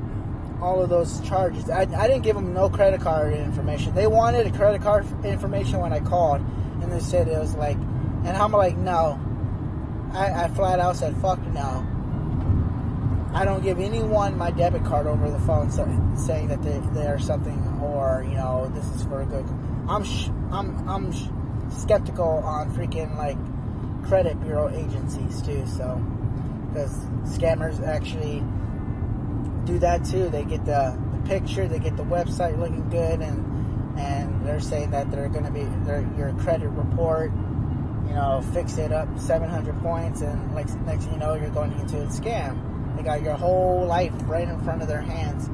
all 0.60 0.82
of 0.82 0.90
those 0.90 1.20
charges. 1.20 1.70
I, 1.70 1.82
I 1.82 2.08
didn't 2.08 2.22
give 2.22 2.36
them 2.36 2.52
no 2.52 2.68
credit 2.68 3.00
card 3.00 3.32
information. 3.32 3.94
They 3.94 4.06
wanted 4.06 4.46
a 4.46 4.50
credit 4.50 4.82
card 4.82 5.06
information 5.24 5.80
when 5.80 5.92
I 5.92 6.00
called, 6.00 6.40
and 6.82 6.92
they 6.92 7.00
said 7.00 7.28
it 7.28 7.38
was 7.38 7.54
like, 7.54 7.76
and 7.76 8.28
I'm 8.28 8.52
like, 8.52 8.76
no, 8.76 9.20
I, 10.12 10.44
I 10.44 10.48
flat 10.48 10.80
out 10.80 10.96
said, 10.96 11.16
fuck 11.18 11.40
no. 11.48 11.86
I 13.32 13.44
don't 13.44 13.62
give 13.62 13.78
anyone 13.78 14.36
my 14.36 14.50
debit 14.50 14.84
card 14.84 15.06
over 15.06 15.30
the 15.30 15.38
phone 15.40 15.70
saying 16.16 16.48
that 16.48 16.62
they, 16.62 16.78
they 16.98 17.06
are 17.06 17.18
something 17.18 17.62
or, 17.82 18.24
you 18.28 18.36
know, 18.36 18.70
this 18.74 18.84
is 18.96 19.04
for 19.04 19.20
a 19.20 19.26
good. 19.26 19.46
I'm 19.88 20.04
sh- 20.04 20.28
I'm 20.52 20.88
I'm 20.88 21.12
sh- 21.12 21.28
skeptical 21.70 22.28
on 22.28 22.70
freaking 22.74 23.16
like 23.16 23.38
credit 24.06 24.40
bureau 24.40 24.68
agencies 24.68 25.42
too. 25.42 25.66
So 25.66 26.00
because 26.68 26.94
scammers 27.24 27.84
actually 27.86 28.42
do 29.64 29.78
that 29.78 30.04
too. 30.04 30.28
They 30.28 30.44
get 30.44 30.64
the, 30.64 30.98
the 31.12 31.28
picture, 31.28 31.68
they 31.68 31.78
get 31.78 31.96
the 31.96 32.04
website 32.04 32.58
looking 32.58 32.88
good, 32.88 33.20
and 33.20 33.98
and 33.98 34.46
they're 34.46 34.60
saying 34.60 34.90
that 34.92 35.10
they're 35.10 35.28
going 35.28 35.44
to 35.44 35.50
be 35.50 35.66
your 36.16 36.32
credit 36.34 36.68
report, 36.68 37.32
you 38.06 38.14
know, 38.14 38.42
fix 38.52 38.78
it 38.78 38.92
up 38.92 39.08
700 39.18 39.80
points, 39.80 40.20
and 40.20 40.54
like 40.54 40.68
next 40.82 41.04
thing 41.04 41.14
you 41.14 41.20
know, 41.20 41.34
you're 41.34 41.50
going 41.50 41.72
into 41.80 42.00
a 42.00 42.06
scam. 42.06 42.96
They 42.96 43.02
got 43.02 43.22
your 43.22 43.34
whole 43.34 43.84
life 43.86 44.12
right 44.22 44.48
in 44.48 44.58
front 44.60 44.82
of 44.82 44.88
their 44.88 45.00
hands, 45.00 45.48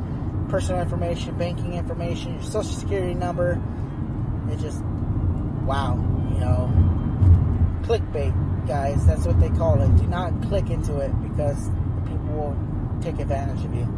personal 0.50 0.80
information, 0.80 1.36
banking 1.36 1.74
information, 1.74 2.34
your 2.34 2.42
social 2.42 2.72
security 2.72 3.14
number. 3.14 3.60
It 4.50 4.58
just 4.58 4.82
wow, 5.64 5.94
you 6.32 6.38
know, 6.40 6.70
clickbait, 7.82 8.66
guys. 8.66 9.06
That's 9.06 9.26
what 9.26 9.40
they 9.40 9.50
call 9.50 9.80
it. 9.80 9.96
Do 9.96 10.06
not 10.06 10.42
click 10.42 10.70
into 10.70 10.98
it 10.98 11.10
because 11.22 11.68
people 12.06 12.26
will 12.28 13.00
take 13.02 13.18
advantage 13.20 13.64
of 13.64 13.74
you. 13.74 13.88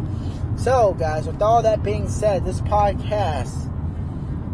So, 0.57 0.95
guys, 0.95 1.27
with 1.27 1.43
all 1.43 1.63
that 1.63 1.83
being 1.83 2.09
said, 2.09 2.45
this 2.45 2.61
podcast 2.63 3.73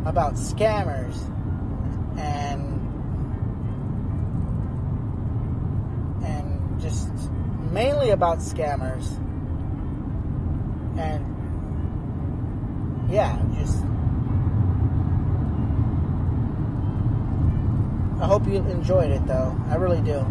about 0.05 0.35
scammers 0.35 1.16
and 2.18 2.81
and 6.24 6.81
just 6.81 7.09
mainly 7.70 8.11
about 8.11 8.38
scammers 8.38 9.16
and 10.98 11.24
yeah, 13.11 13.40
just 13.59 13.85
I 18.22 18.26
hope 18.26 18.46
you 18.46 18.54
enjoyed 18.54 19.11
it 19.11 19.26
though. 19.26 19.61
I 19.68 19.74
really 19.74 20.00
do. 20.00 20.24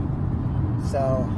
So, 0.90 1.30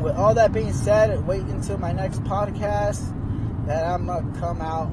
with 0.00 0.16
all 0.16 0.34
that 0.34 0.52
being 0.52 0.72
said, 0.72 1.24
wait 1.28 1.42
until 1.42 1.78
my 1.78 1.92
next 1.92 2.24
podcast 2.24 3.14
that 3.68 3.86
I'm 3.86 4.06
gonna 4.06 4.36
come 4.40 4.60
out 4.60 4.90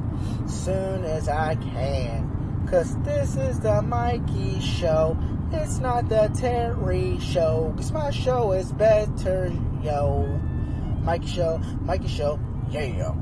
soon 0.47 1.03
as 1.03 1.27
I 1.27 1.55
can. 1.55 2.67
Cause 2.69 2.95
this 2.99 3.37
is 3.37 3.59
the 3.61 3.81
Mikey 3.81 4.59
show. 4.59 5.17
It's 5.51 5.79
not 5.79 6.09
the 6.09 6.31
Terry 6.35 7.17
show. 7.19 7.73
Cause 7.75 7.91
my 7.91 8.11
show 8.11 8.51
is 8.51 8.71
better, 8.71 9.51
yo. 9.81 10.27
Mikey 11.01 11.25
show, 11.25 11.57
Mikey 11.81 12.07
show, 12.07 12.39
yeah. 12.69 13.15